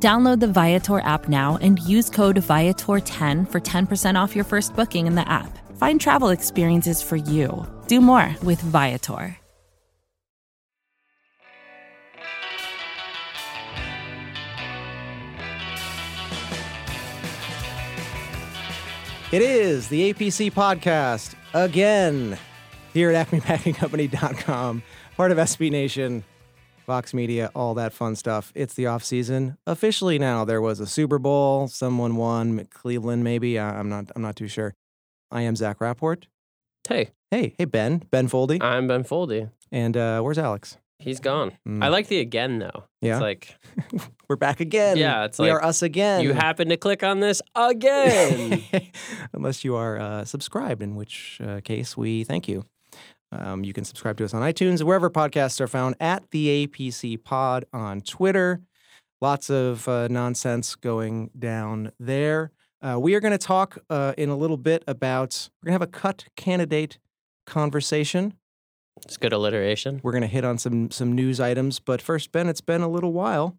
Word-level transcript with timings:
Download 0.00 0.38
the 0.38 0.46
Viator 0.46 1.00
app 1.00 1.28
now 1.28 1.58
and 1.60 1.80
use 1.80 2.08
code 2.08 2.36
Viator10 2.36 3.50
for 3.50 3.60
10% 3.60 4.14
off 4.14 4.36
your 4.36 4.44
first 4.44 4.76
booking 4.76 5.08
in 5.08 5.16
the 5.16 5.28
app. 5.28 5.58
Find 5.76 6.00
travel 6.00 6.28
experiences 6.28 7.02
for 7.02 7.16
you. 7.16 7.66
Do 7.88 8.00
more 8.00 8.34
with 8.42 8.60
Viator. 8.60 9.36
It 19.30 19.42
is 19.42 19.88
the 19.88 20.14
APC 20.14 20.50
podcast 20.50 21.34
again 21.52 22.38
here 22.94 23.10
at 23.10 23.26
acmepackingcompany.com, 23.30 24.82
part 25.18 25.32
of 25.32 25.38
SB 25.38 25.70
Nation, 25.70 26.24
Vox 26.88 27.12
Media, 27.12 27.50
all 27.54 27.74
that 27.74 27.92
fun 27.92 28.16
stuff. 28.16 28.50
It's 28.54 28.72
the 28.72 28.86
off 28.86 29.04
season 29.04 29.58
officially 29.66 30.18
now. 30.18 30.46
There 30.46 30.62
was 30.62 30.80
a 30.80 30.86
Super 30.86 31.18
Bowl, 31.18 31.68
someone 31.68 32.16
won, 32.16 32.64
Cleveland 32.70 33.22
maybe. 33.22 33.58
I- 33.58 33.78
I'm 33.78 33.90
not 33.90 34.10
I'm 34.16 34.22
not 34.22 34.36
too 34.36 34.48
sure. 34.48 34.74
I 35.30 35.42
am 35.42 35.54
Zach 35.54 35.82
Rapport. 35.82 36.16
Hey, 36.88 37.10
Hey, 37.30 37.54
hey 37.58 37.66
Ben, 37.66 38.02
Ben 38.10 38.26
Foldy. 38.26 38.62
I'm 38.62 38.88
Ben 38.88 39.04
Foldy. 39.04 39.50
And 39.70 39.98
uh, 39.98 40.22
where's 40.22 40.38
Alex? 40.38 40.78
He's 40.98 41.20
gone. 41.20 41.52
Mm. 41.68 41.84
I 41.84 41.88
like 41.88 42.08
the 42.08 42.20
again 42.20 42.58
though. 42.58 42.84
Yeah? 43.02 43.16
It's 43.16 43.20
like 43.22 43.54
We're 44.30 44.36
back 44.36 44.60
again. 44.60 44.96
Yeah, 44.96 45.24
it's 45.26 45.38
we 45.38 45.50
like, 45.52 45.60
are 45.60 45.64
us 45.64 45.82
again. 45.82 46.22
you 46.22 46.32
happen 46.32 46.70
to 46.70 46.78
click 46.78 47.02
on 47.02 47.20
this 47.20 47.42
again. 47.54 48.62
Unless 49.34 49.62
you 49.62 49.76
are 49.76 49.98
uh, 50.00 50.24
subscribed, 50.24 50.82
in 50.82 50.96
which 50.96 51.38
uh, 51.44 51.60
case 51.62 51.98
we 51.98 52.24
thank 52.24 52.48
you. 52.48 52.64
Um, 53.30 53.64
you 53.64 53.72
can 53.72 53.84
subscribe 53.84 54.16
to 54.18 54.24
us 54.24 54.32
on 54.34 54.42
iTunes, 54.42 54.82
wherever 54.82 55.10
podcasts 55.10 55.60
are 55.60 55.66
found, 55.66 55.96
at 56.00 56.30
the 56.30 56.66
APC 56.66 57.22
Pod 57.22 57.64
on 57.72 58.00
Twitter. 58.00 58.62
Lots 59.20 59.50
of 59.50 59.88
uh, 59.88 60.08
nonsense 60.08 60.74
going 60.74 61.30
down 61.38 61.92
there. 61.98 62.52
Uh, 62.80 62.98
we 63.00 63.14
are 63.14 63.20
going 63.20 63.32
to 63.32 63.38
talk 63.38 63.78
uh, 63.90 64.14
in 64.16 64.28
a 64.28 64.36
little 64.36 64.56
bit 64.56 64.84
about, 64.86 65.50
we're 65.60 65.66
going 65.66 65.78
to 65.78 65.84
have 65.84 65.88
a 65.88 65.90
cut 65.90 66.26
candidate 66.36 66.98
conversation. 67.46 68.34
it's 69.04 69.16
good 69.16 69.32
alliteration. 69.32 70.00
We're 70.02 70.12
going 70.12 70.22
to 70.22 70.28
hit 70.28 70.44
on 70.44 70.58
some 70.58 70.90
some 70.90 71.12
news 71.12 71.40
items, 71.40 71.80
but 71.80 72.00
first, 72.00 72.30
Ben, 72.30 72.48
it's 72.48 72.60
been 72.60 72.82
a 72.82 72.88
little 72.88 73.12
while 73.12 73.56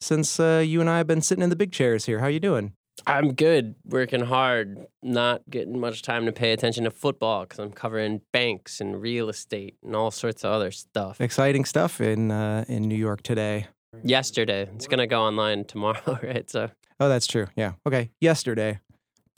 since 0.00 0.40
uh, 0.40 0.62
you 0.66 0.80
and 0.80 0.90
I 0.90 0.98
have 0.98 1.06
been 1.06 1.22
sitting 1.22 1.44
in 1.44 1.50
the 1.50 1.56
big 1.56 1.72
chairs 1.72 2.06
here. 2.06 2.18
How 2.18 2.26
you 2.26 2.40
doing? 2.40 2.72
I'm 3.06 3.34
good. 3.34 3.74
Working 3.84 4.22
hard. 4.22 4.86
Not 5.02 5.42
getting 5.50 5.78
much 5.78 6.02
time 6.02 6.26
to 6.26 6.32
pay 6.32 6.52
attention 6.52 6.84
to 6.84 6.90
football 6.90 7.42
because 7.42 7.58
I'm 7.58 7.72
covering 7.72 8.22
banks 8.32 8.80
and 8.80 9.00
real 9.00 9.28
estate 9.28 9.76
and 9.84 9.94
all 9.94 10.10
sorts 10.10 10.44
of 10.44 10.52
other 10.52 10.70
stuff. 10.70 11.20
Exciting 11.20 11.64
stuff 11.64 12.00
in 12.00 12.30
uh, 12.30 12.64
in 12.68 12.82
New 12.82 12.96
York 12.96 13.22
today. 13.22 13.66
Yesterday, 14.02 14.68
it's 14.74 14.86
gonna 14.86 15.06
go 15.06 15.22
online 15.22 15.64
tomorrow, 15.72 16.18
right? 16.22 16.48
So 16.50 16.70
Oh, 16.98 17.08
that's 17.08 17.26
true. 17.26 17.46
Yeah. 17.56 17.72
Okay. 17.86 18.10
Yesterday, 18.20 18.80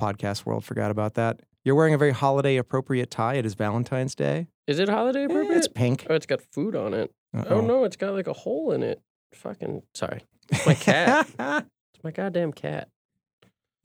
podcast 0.01 0.47
world 0.47 0.65
forgot 0.65 0.91
about 0.91 1.15
that. 1.15 1.41
You're 1.65 1.75
wearing 1.75 1.95
a 1.95 1.99
very 1.99 2.13
holiday 2.13 2.57
appropriate 2.57 3.11
tie. 3.11 3.35
It 3.35 3.45
is 3.45 3.55
Valentine's 3.55 4.15
Day. 4.15 4.47
is 4.67 4.79
it 4.79 4.89
holiday 4.89 5.25
Eh, 5.25 5.57
it's 5.57 5.69
pink. 5.69 6.07
Oh, 6.09 6.15
it's 6.15 6.25
got 6.27 6.41
food 6.53 6.77
on 6.77 6.95
it. 6.95 7.13
Uh-oh. 7.37 7.57
Oh 7.57 7.61
no, 7.61 7.85
it's 7.85 7.97
got 7.97 8.15
like 8.15 8.27
a 8.29 8.33
hole 8.33 8.73
in 8.73 8.83
it. 8.83 9.03
Fucking 9.35 9.83
sorry. 9.95 10.23
It's 10.51 10.67
my 10.67 10.75
cat. 10.75 11.27
It's 11.95 12.05
my 12.05 12.13
goddamn 12.13 12.53
cat. 12.53 12.89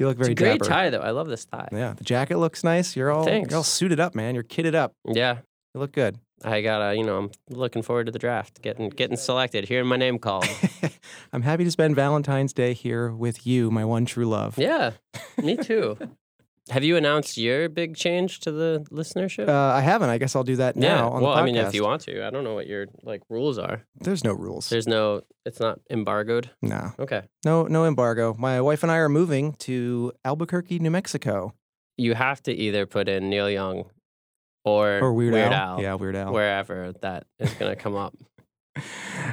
You 0.04 0.08
look 0.10 0.18
very 0.18 0.34
it's 0.34 0.42
a 0.42 0.44
great 0.44 0.60
dapper. 0.60 0.70
tie 0.70 0.90
though. 0.90 1.00
I 1.00 1.12
love 1.12 1.28
this 1.28 1.46
tie. 1.46 1.70
Yeah, 1.72 1.94
the 1.94 2.04
jacket 2.04 2.38
looks 2.38 2.64
nice. 2.64 2.96
You're 2.96 3.12
all 3.12 3.24
Thanks. 3.26 3.50
you're 3.50 3.58
all 3.58 3.64
suited 3.64 4.00
up, 4.00 4.14
man. 4.16 4.36
You're 4.36 4.44
kitted 4.44 4.76
up. 4.76 4.94
Yeah. 5.06 5.38
You 5.74 5.80
look 5.82 5.92
good. 5.92 6.18
I 6.46 6.62
gotta, 6.62 6.96
you 6.96 7.04
know, 7.04 7.18
I'm 7.18 7.32
looking 7.50 7.82
forward 7.82 8.08
to 8.08 8.12
the 8.12 8.20
draft, 8.20 8.62
getting 8.62 8.90
getting 8.90 9.16
selected, 9.18 9.66
hearing 9.66 9.88
my 9.88 9.96
name 9.96 10.20
called. 10.20 10.46
I'm 11.34 11.42
happy 11.42 11.64
to 11.64 11.72
spend 11.72 11.96
Valentine's 11.96 12.52
Day 12.54 12.74
here 12.74 13.12
with 13.12 13.48
you, 13.48 13.72
my 13.72 13.86
one 13.86 14.06
true 14.06 14.26
love. 14.26 14.58
yeah, 14.58 14.92
me 15.42 15.56
too. 15.56 15.98
Have 16.70 16.84
you 16.84 16.96
announced 16.96 17.38
your 17.38 17.68
big 17.68 17.96
change 17.96 18.40
to 18.42 18.52
the 18.52 18.86
listenership? 18.90 19.50
Uh, 19.50 19.74
I 19.76 19.82
haven't. 19.82 20.10
I 20.10 20.18
guess 20.18 20.34
I'll 20.36 20.46
do 20.46 20.56
that 20.58 20.78
yeah. 20.78 20.96
now 20.96 21.10
on 21.10 21.22
well, 21.22 21.32
the 21.32 21.38
podcast. 21.38 21.42
I 21.42 21.46
mean, 21.46 21.56
if 21.58 21.74
you 21.74 21.84
want 21.84 22.02
to, 22.04 22.26
I 22.26 22.30
don't 22.30 22.46
know 22.46 22.54
what 22.54 22.68
your 22.68 22.88
like 23.04 23.22
rules 23.30 23.58
are. 23.58 23.84
There's 24.00 24.24
no 24.24 24.32
rules. 24.32 24.70
There's 24.70 24.88
no, 24.88 25.24
it's 25.46 25.60
not 25.60 25.80
embargoed. 25.90 26.52
no, 26.62 26.94
Okay. 27.00 27.24
no, 27.44 27.64
no 27.64 27.86
embargo. 27.86 28.34
My 28.40 28.62
wife 28.62 28.82
and 28.82 28.92
I 28.92 28.98
are 28.98 29.10
moving 29.10 29.54
to 29.60 30.14
Albuquerque, 30.24 30.80
New 30.80 30.92
Mexico. 30.92 31.54
You 31.98 32.14
have 32.16 32.42
to 32.44 32.54
either 32.54 32.86
put 32.86 33.10
in 33.10 33.30
Neil 33.30 33.50
Young 33.50 33.86
or, 34.64 35.00
Or 35.00 35.14
Weird, 35.14 35.34
Weird 35.34 35.52
Al. 35.52 35.82
Yeah, 35.82 35.96
Weird 35.96 36.16
Al. 36.16 36.32
wherever 36.32 36.94
that 37.02 37.26
is 37.40 37.54
gonna 37.56 37.76
come 37.76 37.96
up. 37.96 38.16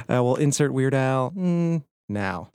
Uh, 0.09 0.23
we'll 0.23 0.35
insert 0.35 0.71
Weird 0.71 0.93
Al 0.93 1.31
mm, 1.31 1.83
now. 2.07 2.51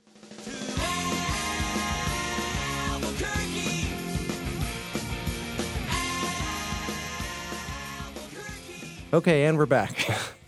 Okay, 9.13 9.45
and 9.45 9.57
we're 9.57 9.65
back. 9.65 10.05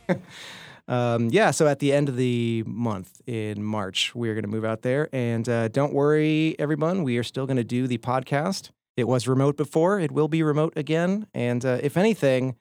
um, 0.90 1.30
yeah, 1.30 1.52
so 1.52 1.66
at 1.66 1.80
the 1.80 1.94
end 1.94 2.10
of 2.10 2.18
the 2.18 2.64
month 2.68 3.22
in 3.26 3.64
March, 3.64 4.14
we're 4.14 4.34
going 4.34 4.44
to 4.44 4.50
move 4.50 4.66
out 4.66 4.82
there. 4.82 5.08
And 5.14 5.48
uh, 5.48 5.70
don't 5.70 5.94
worry, 5.94 6.58
everyone, 6.60 7.04
we 7.04 7.18
are 7.18 7.24
still 7.24 7.46
going 7.46 7.56
to 7.56 7.64
do 7.64 7.88
the 7.88 8.00
podcast. 8.00 8.72
It 8.98 9.08
was 9.08 9.30
remote 9.30 9.56
before, 9.56 10.02
it 10.02 10.12
will 10.12 10.28
be 10.28 10.44
remote 10.44 10.74
again. 10.76 11.28
And 11.34 11.64
uh, 11.64 11.80
if 11.82 11.96
anything, 11.96 12.58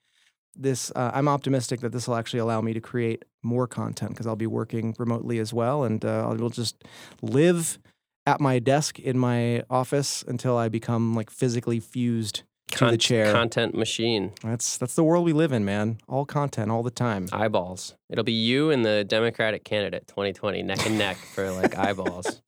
this 0.54 0.92
uh, 0.94 1.10
I'm 1.12 1.26
optimistic 1.26 1.80
that 1.80 1.90
this 1.90 2.06
will 2.06 2.14
actually 2.14 2.40
allow 2.40 2.60
me 2.60 2.72
to 2.74 2.80
create 2.80 3.24
more 3.42 3.66
content 3.66 4.12
because 4.12 4.28
I'll 4.28 4.36
be 4.36 4.46
working 4.46 4.94
remotely 5.00 5.40
as 5.40 5.52
well, 5.52 5.82
and 5.82 6.04
uh, 6.04 6.28
I 6.28 6.34
will 6.34 6.50
just 6.50 6.84
live 7.22 7.78
at 8.24 8.40
my 8.40 8.60
desk 8.60 9.00
in 9.00 9.18
my 9.18 9.64
office 9.68 10.24
until 10.28 10.56
I 10.56 10.68
become 10.68 11.14
like 11.14 11.30
physically 11.30 11.80
fused 11.80 12.42
to 12.78 12.90
the 12.92 12.98
chair. 12.98 13.32
Content 13.32 13.74
machine. 13.74 14.32
that's 14.42 14.76
that's 14.78 14.94
the 14.94 15.04
world 15.04 15.24
we 15.24 15.32
live 15.32 15.52
in, 15.52 15.64
man. 15.64 15.98
All 16.08 16.24
content, 16.24 16.70
all 16.70 16.82
the 16.82 16.90
time. 16.90 17.28
Eyeballs. 17.32 17.94
It'll 18.10 18.24
be 18.24 18.32
you 18.32 18.70
and 18.70 18.84
the 18.84 19.04
Democratic 19.04 19.64
candidate 19.64 20.06
2020 20.08 20.62
neck 20.62 20.86
and 20.86 20.98
neck 20.98 21.16
for 21.16 21.50
like 21.50 21.76
eyeballs. 21.86 22.42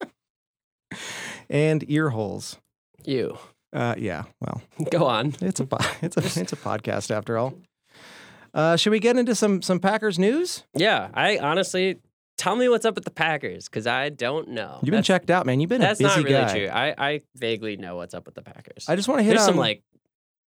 And 1.49 1.89
ear 1.91 2.11
holes. 2.11 2.59
You. 3.05 3.39
Uh, 3.73 3.95
yeah. 3.99 4.25
Well, 4.41 4.63
Go 4.91 5.07
on. 5.07 5.35
it's 5.41 5.61
a 5.61 5.67
po- 5.67 5.79
it's 6.03 6.17
a 6.17 6.41
it's 6.41 6.53
a 6.53 6.57
podcast 6.57 7.11
after 7.15 7.39
all. 7.39 7.55
Uh, 8.53 8.77
should 8.77 8.91
we 8.91 8.99
get 8.99 9.17
into 9.17 9.35
some 9.35 9.63
some 9.63 9.79
Packers 9.79 10.19
news? 10.19 10.65
Yeah, 10.75 11.09
I 11.15 11.39
honestly 11.39 11.99
tell 12.37 12.57
me 12.57 12.69
what's 12.69 12.85
up 12.85 12.95
with 12.97 13.05
the 13.05 13.11
Packers 13.11 13.69
because 13.69 13.87
I 13.87 14.09
don't 14.09 14.49
know. 14.49 14.79
You've 14.83 14.87
been 14.91 14.93
That's- 14.93 15.07
checked 15.07 15.31
out, 15.31 15.47
man. 15.47 15.61
You've 15.61 15.69
been 15.71 15.81
That's 15.81 16.01
a 16.01 16.05
busy 16.05 16.17
not 16.23 16.25
really 16.25 16.41
guy. 16.47 16.59
true. 16.59 16.69
I, 16.69 16.95
I 17.11 17.21
vaguely 17.37 17.77
know 17.77 17.97
what's 17.97 18.15
up 18.15 18.27
with 18.27 18.35
the 18.35 18.43
Packers. 18.43 18.87
I 18.89 18.97
just 18.97 19.07
want 19.09 19.21
to 19.21 19.23
hit 19.23 19.31
There's 19.31 19.43
on 19.43 19.49
some 19.51 19.57
like 19.57 19.83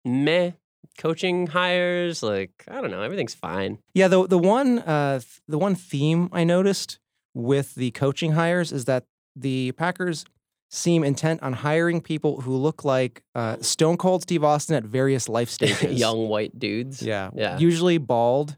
meh 0.06 0.52
coaching 0.98 1.48
hires. 1.48 2.22
Like 2.24 2.52
I 2.68 2.82
don't 2.82 2.92
know, 2.92 3.02
everything's 3.02 3.34
fine. 3.34 3.80
Yeah, 3.94 4.08
the 4.08 4.28
the 4.28 4.38
one 4.38 4.80
uh, 4.80 5.22
the 5.48 5.58
one 5.58 5.76
theme 5.76 6.30
I 6.32 6.44
noticed 6.44 7.00
with 7.34 7.76
the 7.76 7.92
coaching 7.92 8.34
hires 8.34 8.72
is 8.72 8.86
that 8.86 9.06
the 9.36 9.72
Packers 9.74 10.26
seem 10.70 11.04
intent 11.04 11.42
on 11.44 11.54
hiring 11.54 12.02
people 12.02 12.42
who 12.42 12.56
look 12.56 12.84
like 12.84 13.24
uh, 13.36 13.58
Stone 13.62 13.98
Cold 13.98 14.24
Steve 14.24 14.44
Austin 14.44 14.76
at 14.76 14.84
various 14.84 15.30
life 15.30 15.50
stages. 15.58 16.00
Young 16.00 16.28
white 16.30 16.58
dudes. 16.58 17.02
yeah, 17.02 17.30
Yeah. 17.36 17.58
usually 17.60 17.98
bald, 18.00 18.58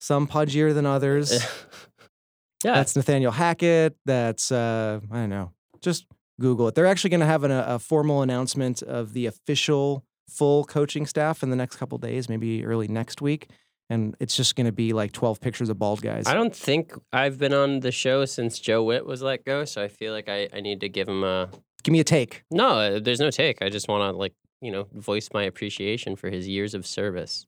some 0.00 0.26
pudgier 0.28 0.72
than 0.72 0.86
others. 0.86 1.32
yeah. 2.64 2.74
That's 2.74 2.94
Nathaniel 2.96 3.32
Hackett. 3.32 3.96
That's 4.06 4.50
uh, 4.52 5.00
I 5.10 5.14
don't 5.16 5.30
know. 5.30 5.52
Just 5.80 6.06
Google 6.40 6.68
it. 6.68 6.74
They're 6.76 6.86
actually 6.86 7.10
going 7.10 7.20
to 7.20 7.26
have 7.26 7.42
an, 7.44 7.50
a, 7.50 7.64
a 7.68 7.78
formal 7.80 8.22
announcement 8.22 8.82
of 8.82 9.12
the 9.12 9.26
official 9.26 10.04
full 10.28 10.64
coaching 10.64 11.06
staff 11.06 11.42
in 11.42 11.50
the 11.50 11.56
next 11.56 11.76
couple 11.76 11.98
days, 11.98 12.28
maybe 12.28 12.64
early 12.64 12.88
next 12.88 13.20
week. 13.22 13.48
And 13.90 14.14
it's 14.20 14.36
just 14.36 14.54
going 14.54 14.66
to 14.66 14.72
be 14.72 14.92
like 14.92 15.12
12 15.12 15.40
pictures 15.40 15.70
of 15.70 15.78
bald 15.78 16.02
guys. 16.02 16.26
I 16.26 16.34
don't 16.34 16.54
think 16.54 16.92
I've 17.12 17.38
been 17.38 17.54
on 17.54 17.80
the 17.80 17.90
show 17.90 18.26
since 18.26 18.58
Joe 18.58 18.82
Whitt 18.84 19.06
was 19.06 19.22
let 19.22 19.44
go, 19.46 19.64
so 19.64 19.82
I 19.82 19.88
feel 19.88 20.12
like 20.12 20.28
I, 20.28 20.48
I 20.52 20.60
need 20.60 20.80
to 20.80 20.88
give 20.90 21.08
him 21.08 21.24
a 21.24 21.48
Give 21.84 21.92
me 21.92 22.00
a 22.00 22.04
take. 22.04 22.42
no. 22.50 22.68
uh, 22.68 23.00
There's 23.00 23.20
no 23.20 23.30
take. 23.30 23.62
I 23.62 23.70
just 23.70 23.88
want 23.88 24.12
to 24.12 24.16
like 24.16 24.34
you 24.60 24.70
know 24.72 24.88
voice 24.92 25.30
my 25.32 25.44
appreciation 25.44 26.16
for 26.16 26.28
his 26.28 26.46
years 26.46 26.74
of 26.74 26.86
service, 26.86 27.46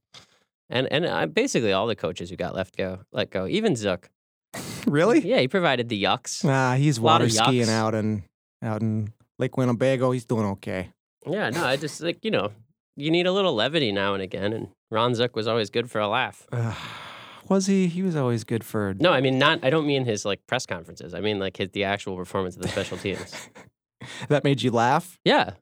and 0.71 0.87
and 0.91 1.05
I, 1.05 1.26
basically 1.26 1.73
all 1.73 1.87
the 1.87 1.97
coaches 1.97 2.31
who 2.31 2.37
got 2.37 2.55
left 2.55 2.76
go 2.76 3.00
let 3.12 3.31
go, 3.31 3.47
even 3.47 3.76
Zook. 3.76 4.09
Really? 4.87 5.21
Yeah, 5.21 5.41
he 5.41 5.49
provided 5.49 5.88
the 5.91 6.03
yucks. 6.03 6.43
Nah, 6.43 6.75
he's 6.76 6.99
water 6.99 7.29
skiing 7.29 7.69
out 7.69 7.94
in 7.94 8.23
out 8.62 8.81
in 8.81 9.12
Lake 9.38 9.56
Winnebago. 9.59 10.11
He's 10.12 10.25
doing 10.25 10.47
okay. 10.47 10.91
Yeah, 11.26 11.50
no, 11.50 11.65
I 11.65 11.76
just 11.76 12.00
like 12.00 12.25
you 12.25 12.31
know, 12.31 12.50
you 12.97 13.11
need 13.11 13.27
a 13.27 13.33
little 13.33 13.55
levity 13.55 13.93
now 13.93 14.15
and 14.15 14.23
again, 14.23 14.53
and 14.53 14.69
Ron 14.91 15.15
Zook 15.15 15.37
was 15.37 15.47
always 15.47 15.71
good 15.71 15.91
for 15.91 16.01
a 16.01 16.09
laugh. 16.09 16.47
Was 17.49 17.67
he? 17.67 17.89
He 17.89 18.05
was 18.05 18.15
always 18.15 18.45
good 18.45 18.63
for. 18.63 18.95
No, 19.01 19.13
I 19.13 19.21
mean 19.21 19.37
not. 19.37 19.65
I 19.65 19.71
don't 19.71 19.85
mean 19.85 20.05
his 20.05 20.25
like 20.25 20.47
press 20.47 20.67
conferences. 20.67 21.15
I 21.15 21.21
mean 21.21 21.41
like 21.41 21.57
his 21.57 21.71
the 21.71 21.83
actual 21.83 22.17
performance 22.17 22.55
of 22.55 22.63
the 22.63 22.69
special 22.69 22.97
teams. 22.97 23.49
that 24.29 24.45
made 24.45 24.63
you 24.63 24.71
laugh. 24.71 25.19
Yeah, 25.25 25.55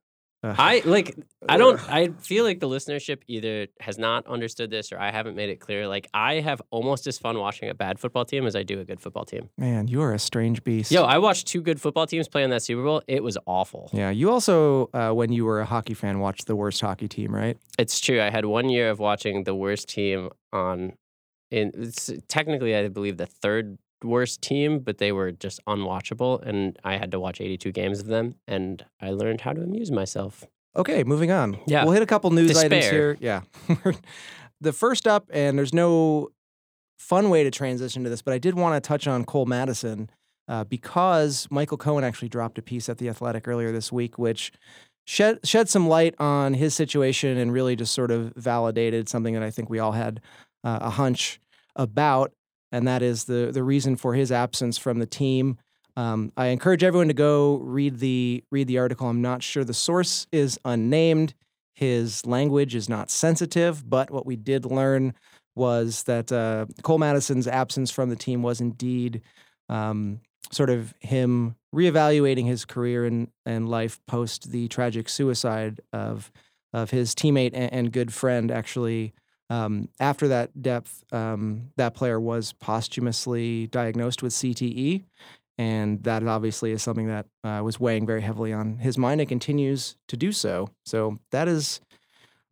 Ugh. 0.44 0.54
I 0.56 0.82
like. 0.84 1.16
I 1.48 1.56
don't. 1.56 1.80
I 1.90 2.08
feel 2.08 2.44
like 2.44 2.60
the 2.60 2.68
listenership 2.68 3.22
either 3.26 3.66
has 3.80 3.98
not 3.98 4.26
understood 4.28 4.70
this 4.70 4.92
or 4.92 4.98
I 4.98 5.10
haven't 5.10 5.34
made 5.34 5.50
it 5.50 5.58
clear. 5.58 5.88
Like 5.88 6.08
I 6.14 6.34
have 6.34 6.62
almost 6.70 7.08
as 7.08 7.18
fun 7.18 7.38
watching 7.38 7.70
a 7.70 7.74
bad 7.74 7.98
football 7.98 8.24
team 8.24 8.46
as 8.46 8.54
I 8.54 8.62
do 8.62 8.78
a 8.78 8.84
good 8.84 9.00
football 9.00 9.24
team. 9.24 9.50
Man, 9.58 9.88
you 9.88 10.00
are 10.00 10.14
a 10.14 10.18
strange 10.18 10.62
beast. 10.62 10.92
Yo, 10.92 11.02
I 11.02 11.18
watched 11.18 11.48
two 11.48 11.60
good 11.60 11.80
football 11.80 12.06
teams 12.06 12.28
play 12.28 12.44
in 12.44 12.50
that 12.50 12.62
Super 12.62 12.84
Bowl. 12.84 13.02
It 13.08 13.24
was 13.24 13.36
awful. 13.46 13.90
Yeah, 13.92 14.10
you 14.10 14.30
also, 14.30 14.90
uh, 14.94 15.10
when 15.10 15.32
you 15.32 15.44
were 15.44 15.60
a 15.60 15.66
hockey 15.66 15.94
fan, 15.94 16.20
watched 16.20 16.46
the 16.46 16.54
worst 16.54 16.80
hockey 16.80 17.08
team, 17.08 17.34
right? 17.34 17.58
It's 17.76 17.98
true. 17.98 18.20
I 18.20 18.30
had 18.30 18.44
one 18.44 18.68
year 18.68 18.90
of 18.90 19.00
watching 19.00 19.42
the 19.42 19.54
worst 19.54 19.88
team 19.88 20.30
on. 20.52 20.92
In 21.50 21.72
it's 21.74 22.10
technically, 22.28 22.76
I 22.76 22.88
believe 22.88 23.16
the 23.16 23.26
third 23.26 23.78
worst 24.04 24.42
team, 24.42 24.80
but 24.80 24.98
they 24.98 25.12
were 25.12 25.32
just 25.32 25.60
unwatchable, 25.66 26.42
and 26.42 26.78
I 26.84 26.96
had 26.96 27.10
to 27.12 27.20
watch 27.20 27.40
82 27.40 27.72
games 27.72 28.00
of 28.00 28.06
them, 28.06 28.36
and 28.46 28.84
I 29.00 29.10
learned 29.10 29.40
how 29.40 29.52
to 29.52 29.62
amuse 29.62 29.90
myself. 29.90 30.44
Okay, 30.76 31.02
moving 31.04 31.30
on. 31.30 31.58
Yeah. 31.66 31.84
We'll 31.84 31.92
hit 31.92 32.02
a 32.02 32.06
couple 32.06 32.30
news 32.30 32.56
items 32.56 32.86
here. 32.86 33.16
Yeah. 33.20 33.42
the 34.60 34.72
first 34.72 35.06
up, 35.06 35.28
and 35.32 35.58
there's 35.58 35.74
no 35.74 36.28
fun 36.98 37.30
way 37.30 37.44
to 37.44 37.50
transition 37.50 38.04
to 38.04 38.10
this, 38.10 38.22
but 38.22 38.34
I 38.34 38.38
did 38.38 38.54
want 38.54 38.82
to 38.82 38.86
touch 38.86 39.06
on 39.06 39.24
Cole 39.24 39.46
Madison 39.46 40.10
uh, 40.46 40.64
because 40.64 41.46
Michael 41.50 41.76
Cohen 41.76 42.04
actually 42.04 42.28
dropped 42.28 42.58
a 42.58 42.62
piece 42.62 42.88
at 42.88 42.98
The 42.98 43.08
Athletic 43.08 43.46
earlier 43.46 43.72
this 43.72 43.92
week, 43.92 44.18
which 44.18 44.52
shed, 45.06 45.40
shed 45.44 45.68
some 45.68 45.88
light 45.88 46.14
on 46.18 46.54
his 46.54 46.74
situation 46.74 47.38
and 47.38 47.52
really 47.52 47.76
just 47.76 47.92
sort 47.92 48.10
of 48.10 48.32
validated 48.36 49.08
something 49.08 49.34
that 49.34 49.42
I 49.42 49.50
think 49.50 49.70
we 49.70 49.78
all 49.78 49.92
had 49.92 50.20
uh, 50.64 50.78
a 50.82 50.90
hunch 50.90 51.40
about, 51.76 52.32
and 52.72 52.86
that 52.86 53.02
is 53.02 53.24
the, 53.24 53.50
the 53.52 53.62
reason 53.62 53.96
for 53.96 54.14
his 54.14 54.30
absence 54.30 54.78
from 54.78 54.98
the 54.98 55.06
team. 55.06 55.58
Um, 55.96 56.32
I 56.36 56.46
encourage 56.46 56.84
everyone 56.84 57.08
to 57.08 57.14
go 57.14 57.56
read 57.56 57.98
the 57.98 58.44
read 58.50 58.68
the 58.68 58.78
article. 58.78 59.08
I'm 59.08 59.22
not 59.22 59.42
sure 59.42 59.64
the 59.64 59.74
source 59.74 60.26
is 60.30 60.58
unnamed. 60.64 61.34
His 61.74 62.24
language 62.24 62.74
is 62.74 62.88
not 62.88 63.10
sensitive, 63.10 63.88
but 63.88 64.10
what 64.10 64.26
we 64.26 64.36
did 64.36 64.64
learn 64.64 65.14
was 65.56 66.04
that 66.04 66.30
uh, 66.30 66.66
Cole 66.82 66.98
Madison's 66.98 67.48
absence 67.48 67.90
from 67.90 68.10
the 68.10 68.16
team 68.16 68.42
was 68.42 68.60
indeed 68.60 69.22
um, 69.68 70.20
sort 70.52 70.70
of 70.70 70.94
him 71.00 71.56
reevaluating 71.74 72.46
his 72.46 72.64
career 72.64 73.04
and, 73.04 73.28
and 73.44 73.68
life 73.68 74.00
post 74.06 74.50
the 74.50 74.68
tragic 74.68 75.08
suicide 75.08 75.80
of 75.92 76.30
of 76.72 76.90
his 76.90 77.14
teammate 77.14 77.52
and, 77.54 77.72
and 77.72 77.92
good 77.92 78.12
friend. 78.12 78.50
Actually, 78.50 79.14
um, 79.50 79.88
after 79.98 80.28
that 80.28 80.62
depth, 80.62 81.04
um, 81.12 81.70
that 81.76 81.94
player 81.94 82.20
was 82.20 82.52
posthumously 82.54 83.66
diagnosed 83.68 84.22
with 84.22 84.32
CTE 84.32 85.04
and 85.56 86.02
that 86.04 86.22
obviously 86.26 86.70
is 86.72 86.82
something 86.82 87.08
that 87.08 87.26
uh, 87.44 87.60
was 87.64 87.80
weighing 87.80 88.06
very 88.06 88.20
heavily 88.20 88.52
on 88.52 88.76
his 88.78 88.96
mind 88.96 89.20
and 89.20 89.28
continues 89.28 89.96
to 90.06 90.16
do 90.16 90.30
so. 90.32 90.68
So 90.86 91.18
that 91.32 91.48
is, 91.48 91.80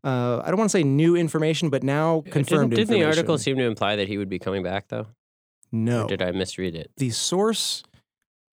uh, 0.03 0.41
I 0.43 0.49
don't 0.49 0.57
want 0.57 0.69
to 0.71 0.77
say 0.77 0.83
new 0.83 1.15
information, 1.15 1.69
but 1.69 1.83
now 1.83 2.23
confirmed. 2.29 2.71
Didn't, 2.71 2.87
didn't 2.89 2.99
the 2.99 3.05
article 3.07 3.37
seem 3.37 3.57
to 3.57 3.63
imply 3.63 3.95
that 3.95 4.07
he 4.07 4.17
would 4.17 4.29
be 4.29 4.39
coming 4.39 4.63
back 4.63 4.87
though? 4.89 5.07
No, 5.71 6.03
Or 6.03 6.07
did 6.07 6.21
I 6.21 6.31
misread 6.31 6.75
it? 6.75 6.91
the 6.97 7.09
source, 7.09 7.83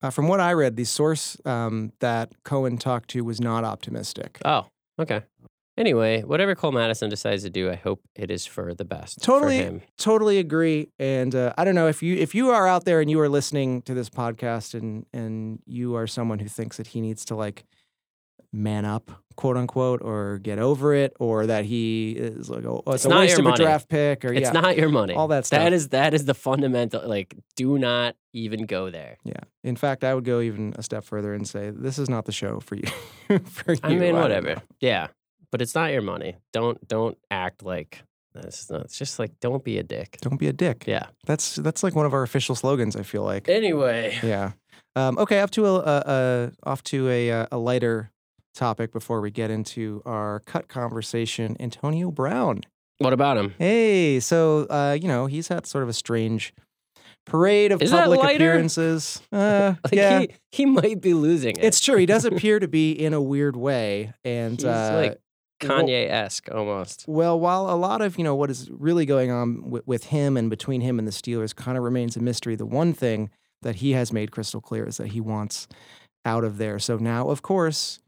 uh, 0.03 0.11
from 0.11 0.29
what 0.29 0.41
I 0.41 0.53
read, 0.53 0.77
the 0.77 0.85
source 0.85 1.37
um, 1.45 1.93
that 2.01 2.33
Cohen 2.45 2.77
talked 2.77 3.11
to 3.11 3.23
was 3.23 3.41
not 3.41 3.65
optimistic. 3.65 4.39
Oh, 4.45 4.67
okay. 4.99 5.23
Anyway, 5.77 6.23
whatever 6.23 6.55
Cole 6.55 6.71
Madison 6.71 7.11
decides 7.11 7.43
to 7.43 7.51
do, 7.51 7.69
I 7.71 7.75
hope 7.75 8.01
it 8.15 8.31
is 8.31 8.47
for 8.47 8.75
the 8.75 8.85
best. 8.85 9.21
Totally. 9.23 9.59
For 9.59 9.65
him. 9.65 9.83
totally 9.99 10.39
agree 10.39 10.89
and 10.99 11.35
uh, 11.35 11.53
i 11.59 11.65
don't 11.65 11.75
know 11.75 11.89
if 11.89 12.03
you 12.03 12.15
if 12.17 12.35
you 12.35 12.51
are 12.51 12.67
out 12.69 12.85
there 12.85 13.01
and 13.01 13.11
you 13.11 13.19
are 13.21 13.29
listening 13.29 13.83
to 13.83 13.95
this 13.95 14.09
podcast 14.11 14.75
and 14.75 15.05
and 15.13 15.59
you 15.67 15.97
are 15.97 16.07
someone 16.07 16.39
who 16.39 16.49
thinks 16.49 16.77
that 16.77 16.87
he 16.89 17.01
needs 17.01 17.25
to 17.25 17.35
like 17.35 17.65
man 18.53 18.85
up 18.85 19.11
quote 19.37 19.57
unquote 19.57 20.01
or 20.03 20.39
get 20.39 20.59
over 20.61 20.95
it 20.95 21.13
or 21.19 21.47
that 21.47 21.65
he 21.65 22.13
is 22.13 22.49
like 22.49 22.65
oh 22.65 22.83
it's, 22.87 22.97
It's 22.97 23.05
a 23.07 23.09
not 23.09 23.19
waste 23.21 23.31
your 23.33 23.41
of 23.41 23.47
a 23.47 23.49
money. 23.51 23.65
draft 23.65 23.89
pick 23.89 24.25
or 24.25 24.33
It's 24.33 24.43
yeah 24.47 24.53
not 24.53 24.77
your 24.77 24.89
money. 24.91 25.15
all 25.15 25.27
that 25.29 25.45
stuff 25.47 25.59
That 25.61 25.73
is 25.73 25.89
that 25.89 26.15
is 26.15 26.25
the 26.25 26.35
fundamental. 26.35 27.03
Like, 27.09 27.35
do 27.57 27.79
not 27.79 28.15
even 28.33 28.67
go 28.67 28.91
there. 28.91 29.17
yeah 29.25 29.41
in 29.65 29.75
fact 29.77 30.05
i 30.05 30.15
would 30.15 30.25
go 30.25 30.41
even 30.41 30.75
a 30.77 30.83
step 30.85 31.05
further 31.05 31.35
and 31.35 31.49
say 31.49 31.71
this 31.71 31.99
is 31.99 32.09
not 32.09 32.27
the 32.27 32.33
show 32.33 32.61
for 32.61 32.77
you 32.77 32.87
for 33.45 33.73
you 33.73 33.81
I 33.83 33.89
mean, 33.91 34.13
don't 34.13 34.21
whatever. 34.23 34.63
Yeah, 34.81 35.09
but 35.55 35.63
it's 35.63 35.75
not 35.77 35.93
your 35.93 36.03
money. 36.03 36.35
Don't 36.53 36.77
don't 36.89 37.17
act 37.31 37.63
like 37.63 38.03
that's 38.35 38.69
not. 38.69 38.81
It's 38.87 38.99
just 38.99 39.21
like 39.21 39.31
don't 39.39 39.63
be 39.63 39.79
a 39.79 39.85
dick. 39.85 40.19
don't 40.21 40.39
be 40.41 40.49
a 40.49 40.53
dick 40.53 40.83
Yeah. 40.89 41.07
that's 41.25 41.55
that's 41.55 41.85
like 41.85 41.95
one 41.95 42.07
of 42.07 42.13
our 42.13 42.25
official 42.25 42.57
slogans 42.57 42.97
i 42.97 43.05
feel 43.05 43.23
like 43.23 43.49
Anyway, 43.49 44.19
Yeah. 44.25 44.53
Um, 44.97 45.17
okay. 45.19 45.39
Up 45.41 45.51
to 45.53 45.67
a, 45.67 45.75
a, 45.79 46.03
a 46.07 46.53
off 46.71 46.83
to 46.85 47.09
a 47.09 47.31
uh, 47.31 47.47
a 47.53 47.59
lighter 47.59 48.11
topic 48.55 48.93
before 48.93 49.21
we 49.21 49.31
get 49.31 49.51
into 49.51 50.03
our 50.05 50.41
cut 50.47 50.67
conversation. 50.69 51.57
Antonio 51.61 52.11
Brown. 52.11 52.63
what 52.99 53.13
about 53.13 53.37
him? 53.37 53.55
Hey, 53.59 54.19
so 54.21 54.67
uh, 54.71 54.97
you 55.01 55.07
know 55.09 55.27
he's 55.27 55.49
had 55.49 55.67
sort 55.67 55.83
of 55.85 55.89
a 55.89 55.93
strange 55.93 56.53
parade 57.27 57.73
of 57.73 57.81
Is 57.83 57.91
public 57.91 58.21
appearances. 58.23 59.21
Uh, 59.33 59.75
Like 59.85 59.95
yeah, 59.95 60.21
he 60.21 60.29
he 60.53 60.67
might 60.67 61.01
be 61.01 61.15
losing 61.15 61.57
it. 61.57 61.65
it's 61.65 61.81
true. 61.81 61.97
He 61.97 62.07
does 62.07 62.25
appear 62.31 62.59
to 62.61 62.69
be 62.69 62.93
in 62.93 63.15
a 63.15 63.21
weird 63.23 63.57
way, 63.57 64.13
and 64.25 64.57
He's 64.59 64.65
uh, 64.65 64.93
like 65.03 65.19
Kanye 65.61 66.11
esque 66.11 66.51
almost. 66.51 67.05
Well, 67.07 67.39
while 67.39 67.71
a 67.71 67.77
lot 67.77 68.03
of 68.03 68.19
you 68.19 68.25
know 68.25 68.35
what 68.35 68.51
is 68.51 68.71
really 68.71 69.07
going 69.07 69.31
on 69.31 69.63
w- 69.63 69.83
with 69.87 70.05
him 70.05 70.37
and 70.37 70.51
between 70.51 70.81
him 70.81 70.99
and 70.99 71.07
the 71.07 71.13
Steelers 71.13 71.55
kind 71.55 71.79
of 71.79 71.85
remains 71.85 72.17
a 72.17 72.21
mystery, 72.21 72.57
the 72.57 72.67
one 72.67 72.93
thing 72.93 73.31
that 73.63 73.77
he 73.77 73.93
has 73.93 74.13
made 74.13 74.31
crystal 74.31 74.61
clear 74.61 74.87
is 74.87 74.99
that 74.99 75.09
he 75.09 75.21
wants 75.21 75.67
out 76.25 76.45
of 76.45 76.59
there. 76.59 76.79
So 76.79 76.97
now, 76.97 77.29
of 77.29 77.43
course, 77.43 78.01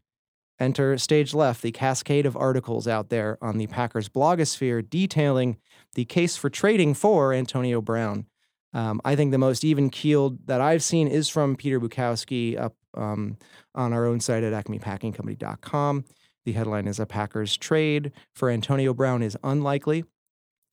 enter 0.58 0.96
stage 0.98 1.34
left 1.34 1.62
the 1.62 1.72
cascade 1.72 2.26
of 2.26 2.36
articles 2.36 2.86
out 2.86 3.08
there 3.08 3.38
on 3.40 3.58
the 3.58 3.66
Packers 3.66 4.08
blogosphere 4.08 4.88
detailing 4.88 5.56
the 5.94 6.04
case 6.04 6.36
for 6.36 6.50
trading 6.50 6.94
for 6.94 7.32
Antonio 7.32 7.80
Brown. 7.80 8.26
Um, 8.72 9.00
I 9.04 9.16
think 9.16 9.30
the 9.30 9.38
most 9.38 9.64
even 9.64 9.88
keeled 9.88 10.46
that 10.46 10.60
I've 10.60 10.82
seen 10.82 11.08
is 11.08 11.28
from 11.28 11.56
Peter 11.56 11.80
Bukowski 11.80 12.60
up 12.60 12.74
um, 12.94 13.38
on 13.74 13.92
our 13.92 14.04
own 14.06 14.20
site 14.20 14.44
at 14.44 14.52
acmepackingcompany.com. 14.52 16.04
The 16.46 16.52
headline 16.52 16.86
is 16.86 17.00
A 17.00 17.06
Packers 17.06 17.56
trade 17.56 18.12
for 18.32 18.50
Antonio 18.50 18.94
Brown 18.94 19.20
is 19.20 19.36
unlikely, 19.42 20.04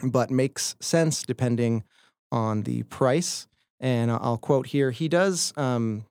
but 0.04 0.30
makes 0.30 0.76
sense 0.80 1.24
depending 1.24 1.84
on 2.32 2.62
the 2.62 2.84
price. 2.84 3.48
And 3.80 4.12
I'll 4.12 4.38
quote 4.38 4.68
here 4.68 4.92
he 4.92 5.08
does. 5.08 5.52
Um, 5.58 6.06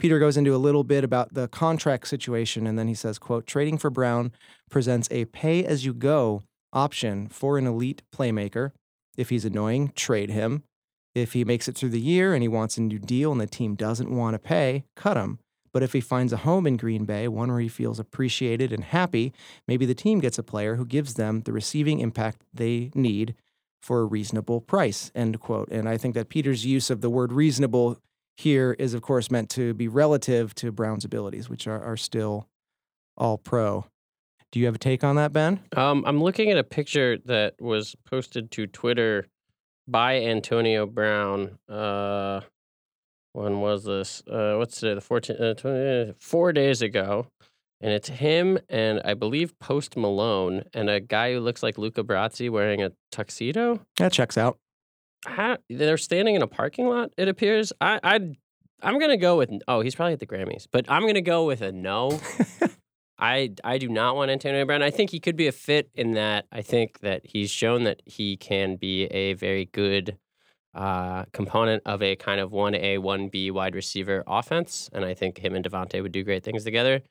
Peter 0.00 0.18
goes 0.18 0.38
into 0.38 0.54
a 0.54 0.56
little 0.56 0.82
bit 0.82 1.04
about 1.04 1.34
the 1.34 1.46
contract 1.48 2.08
situation, 2.08 2.66
and 2.66 2.78
then 2.78 2.88
he 2.88 2.94
says, 2.94 3.18
quote, 3.18 3.46
trading 3.46 3.76
for 3.76 3.90
Brown 3.90 4.32
presents 4.70 5.08
a 5.10 5.26
pay 5.26 5.62
as 5.62 5.84
you 5.84 5.92
go 5.92 6.42
option 6.72 7.28
for 7.28 7.58
an 7.58 7.66
elite 7.66 8.00
playmaker. 8.16 8.72
If 9.18 9.28
he's 9.28 9.44
annoying, 9.44 9.92
trade 9.94 10.30
him. 10.30 10.62
If 11.14 11.34
he 11.34 11.44
makes 11.44 11.68
it 11.68 11.76
through 11.76 11.90
the 11.90 12.00
year 12.00 12.32
and 12.32 12.42
he 12.42 12.48
wants 12.48 12.78
a 12.78 12.80
new 12.80 12.98
deal 12.98 13.30
and 13.30 13.40
the 13.42 13.46
team 13.46 13.74
doesn't 13.74 14.10
want 14.10 14.32
to 14.34 14.38
pay, 14.38 14.84
cut 14.96 15.18
him. 15.18 15.38
But 15.72 15.82
if 15.82 15.92
he 15.92 16.00
finds 16.00 16.32
a 16.32 16.38
home 16.38 16.66
in 16.66 16.76
Green 16.76 17.04
Bay, 17.04 17.28
one 17.28 17.50
where 17.50 17.60
he 17.60 17.68
feels 17.68 17.98
appreciated 17.98 18.72
and 18.72 18.84
happy, 18.84 19.32
maybe 19.66 19.86
the 19.86 19.94
team 19.94 20.20
gets 20.20 20.38
a 20.38 20.42
player 20.42 20.76
who 20.76 20.84
gives 20.84 21.14
them 21.14 21.40
the 21.40 21.52
receiving 21.52 22.00
impact 22.00 22.44
they 22.52 22.90
need 22.94 23.34
for 23.80 24.00
a 24.00 24.04
reasonable 24.04 24.60
price. 24.60 25.10
End 25.14 25.40
quote. 25.40 25.68
And 25.70 25.88
I 25.88 25.96
think 25.96 26.14
that 26.14 26.28
Peter's 26.28 26.64
use 26.64 26.90
of 26.90 27.00
the 27.00 27.10
word 27.10 27.32
reasonable 27.32 27.98
here 28.36 28.76
is, 28.78 28.94
of 28.94 29.02
course, 29.02 29.30
meant 29.30 29.50
to 29.50 29.74
be 29.74 29.88
relative 29.88 30.54
to 30.56 30.72
Brown's 30.72 31.04
abilities, 31.04 31.48
which 31.48 31.66
are, 31.66 31.82
are 31.82 31.96
still 31.96 32.48
all 33.16 33.38
pro. 33.38 33.86
Do 34.52 34.60
you 34.60 34.66
have 34.66 34.74
a 34.74 34.78
take 34.78 35.02
on 35.02 35.16
that, 35.16 35.32
Ben? 35.32 35.60
Um, 35.76 36.04
I'm 36.06 36.22
looking 36.22 36.50
at 36.50 36.58
a 36.58 36.64
picture 36.64 37.18
that 37.24 37.54
was 37.60 37.96
posted 38.04 38.50
to 38.52 38.66
Twitter 38.66 39.26
by 39.88 40.20
Antonio 40.20 40.86
Brown. 40.86 41.58
Uh, 41.68 42.42
when 43.32 43.60
was 43.60 43.84
this? 43.84 44.22
Uh, 44.30 44.56
what's 44.56 44.80
today? 44.80 44.94
The 44.94 45.00
14th, 45.00 45.40
uh, 45.40 45.54
20, 45.54 46.10
uh, 46.10 46.12
four 46.20 46.52
days 46.52 46.82
ago. 46.82 47.26
And 47.80 47.92
it's 47.92 48.08
him 48.08 48.58
and 48.68 49.00
I 49.04 49.14
believe 49.14 49.58
Post 49.58 49.96
Malone 49.96 50.62
and 50.72 50.88
a 50.88 51.00
guy 51.00 51.32
who 51.32 51.40
looks 51.40 51.62
like 51.62 51.78
Luca 51.78 52.04
Brasi 52.04 52.48
wearing 52.48 52.80
a 52.80 52.92
tuxedo. 53.10 53.80
That 53.98 54.12
checks 54.12 54.38
out. 54.38 54.58
How, 55.26 55.56
they're 55.68 55.96
standing 55.96 56.36
in 56.36 56.42
a 56.42 56.46
parking 56.46 56.86
lot. 56.86 57.10
It 57.16 57.28
appears. 57.28 57.72
I, 57.80 57.98
I, 58.04 58.20
I'm 58.82 58.98
gonna 58.98 59.16
go 59.16 59.36
with. 59.36 59.50
Oh, 59.68 59.80
he's 59.80 59.94
probably 59.94 60.12
at 60.12 60.20
the 60.20 60.26
Grammys, 60.26 60.66
but 60.70 60.84
I'm 60.88 61.06
gonna 61.06 61.22
go 61.22 61.44
with 61.44 61.60
a 61.60 61.70
no. 61.70 62.20
I 63.18 63.50
I 63.62 63.78
do 63.78 63.88
not 63.88 64.16
want 64.16 64.32
Antonio 64.32 64.64
Brown. 64.64 64.82
I 64.82 64.90
think 64.90 65.10
he 65.10 65.20
could 65.20 65.36
be 65.36 65.46
a 65.46 65.52
fit 65.52 65.88
in 65.94 66.12
that. 66.12 66.46
I 66.50 66.62
think 66.62 67.00
that 67.00 67.22
he's 67.24 67.50
shown 67.50 67.84
that 67.84 68.02
he 68.04 68.36
can 68.36 68.74
be 68.74 69.04
a 69.04 69.34
very 69.34 69.66
good 69.66 70.18
uh, 70.74 71.24
component 71.32 71.82
of 71.86 72.02
a 72.02 72.16
kind 72.16 72.40
of 72.40 72.52
one 72.52 72.74
A 72.74 72.98
one 72.98 73.28
B 73.28 73.50
wide 73.50 73.74
receiver 73.74 74.24
offense, 74.26 74.88
and 74.92 75.04
I 75.04 75.14
think 75.14 75.38
him 75.38 75.54
and 75.54 75.64
Davante 75.64 76.02
would 76.02 76.12
do 76.12 76.24
great 76.24 76.44
things 76.44 76.64
together. 76.64 77.02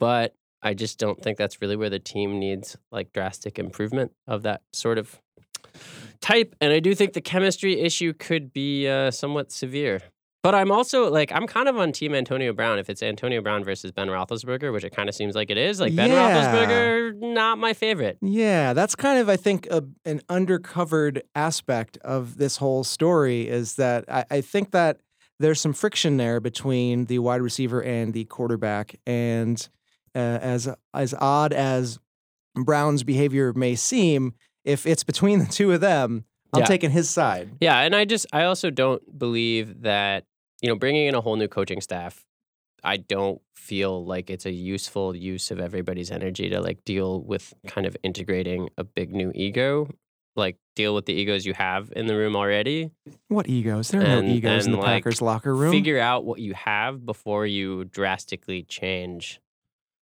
But 0.00 0.34
I 0.62 0.74
just 0.74 0.98
don't 0.98 1.20
think 1.22 1.36
that's 1.36 1.60
really 1.60 1.76
where 1.76 1.90
the 1.90 1.98
team 1.98 2.38
needs 2.38 2.76
like 2.90 3.12
drastic 3.12 3.58
improvement 3.58 4.12
of 4.26 4.42
that 4.42 4.62
sort 4.72 4.98
of 4.98 5.20
type. 6.20 6.56
And 6.60 6.72
I 6.72 6.80
do 6.80 6.94
think 6.94 7.12
the 7.12 7.20
chemistry 7.20 7.80
issue 7.80 8.14
could 8.14 8.52
be 8.52 8.88
uh, 8.88 9.10
somewhat 9.10 9.52
severe. 9.52 10.00
But 10.44 10.54
I'm 10.54 10.70
also 10.70 11.10
like 11.10 11.32
I'm 11.32 11.46
kind 11.46 11.68
of 11.70 11.78
on 11.78 11.90
team 11.90 12.14
Antonio 12.14 12.52
Brown. 12.52 12.78
If 12.78 12.90
it's 12.90 13.02
Antonio 13.02 13.40
Brown 13.40 13.64
versus 13.64 13.90
Ben 13.92 14.08
Roethlisberger, 14.08 14.74
which 14.74 14.84
it 14.84 14.94
kind 14.94 15.08
of 15.08 15.14
seems 15.14 15.34
like 15.34 15.50
it 15.50 15.56
is, 15.56 15.80
like 15.80 15.96
Ben 15.96 16.10
Yeah. 16.10 16.30
Roethlisberger, 16.30 17.14
not 17.32 17.56
my 17.56 17.72
favorite. 17.72 18.18
Yeah, 18.20 18.74
that's 18.74 18.94
kind 18.94 19.18
of 19.18 19.30
I 19.30 19.36
think 19.38 19.66
a, 19.70 19.82
an 20.04 20.20
undercovered 20.28 21.22
aspect 21.34 21.96
of 22.04 22.36
this 22.36 22.58
whole 22.58 22.84
story 22.84 23.48
is 23.48 23.76
that 23.76 24.04
I, 24.06 24.24
I 24.30 24.40
think 24.42 24.72
that 24.72 25.00
there's 25.40 25.62
some 25.62 25.72
friction 25.72 26.18
there 26.18 26.40
between 26.40 27.06
the 27.06 27.20
wide 27.20 27.40
receiver 27.40 27.82
and 27.82 28.12
the 28.12 28.26
quarterback, 28.26 28.96
and 29.06 29.66
uh, 30.14 30.18
as 30.18 30.68
as 30.92 31.14
odd 31.20 31.54
as 31.54 31.98
Brown's 32.54 33.02
behavior 33.02 33.54
may 33.54 33.76
seem, 33.76 34.34
if 34.62 34.86
it's 34.86 35.04
between 35.04 35.38
the 35.38 35.46
two 35.46 35.72
of 35.72 35.80
them, 35.80 36.26
I'm 36.52 36.60
Yeah. 36.60 36.66
taking 36.66 36.90
his 36.90 37.08
side. 37.08 37.50
Yeah, 37.62 37.80
and 37.80 37.96
I 37.96 38.04
just 38.04 38.26
I 38.30 38.44
also 38.44 38.68
don't 38.70 39.18
believe 39.18 39.80
that 39.84 40.24
you 40.64 40.68
know 40.70 40.76
bringing 40.76 41.06
in 41.08 41.14
a 41.14 41.20
whole 41.20 41.36
new 41.36 41.46
coaching 41.46 41.82
staff. 41.82 42.24
I 42.82 42.96
don't 42.96 43.40
feel 43.54 44.02
like 44.04 44.30
it's 44.30 44.46
a 44.46 44.50
useful 44.52 45.14
use 45.14 45.50
of 45.50 45.60
everybody's 45.60 46.10
energy 46.10 46.48
to 46.48 46.60
like 46.62 46.84
deal 46.84 47.20
with 47.22 47.52
kind 47.66 47.86
of 47.86 47.94
integrating 48.02 48.70
a 48.78 48.84
big 48.84 49.12
new 49.12 49.30
ego, 49.34 49.88
like 50.36 50.56
deal 50.74 50.94
with 50.94 51.04
the 51.04 51.12
egos 51.12 51.44
you 51.44 51.52
have 51.52 51.92
in 51.94 52.06
the 52.06 52.16
room 52.16 52.34
already. 52.34 52.90
What 53.28 53.46
egos? 53.46 53.90
There 53.90 54.00
are 54.00 54.04
And- 54.04 54.28
no 54.28 54.34
egos 54.34 54.64
in 54.64 54.72
the 54.72 54.78
like, 54.78 55.02
Packers 55.04 55.20
locker 55.20 55.54
room. 55.54 55.70
Figure 55.70 55.98
out 56.00 56.24
what 56.24 56.40
you 56.40 56.54
have 56.54 57.04
before 57.04 57.44
you 57.46 57.84
drastically 57.84 58.62
change. 58.62 59.40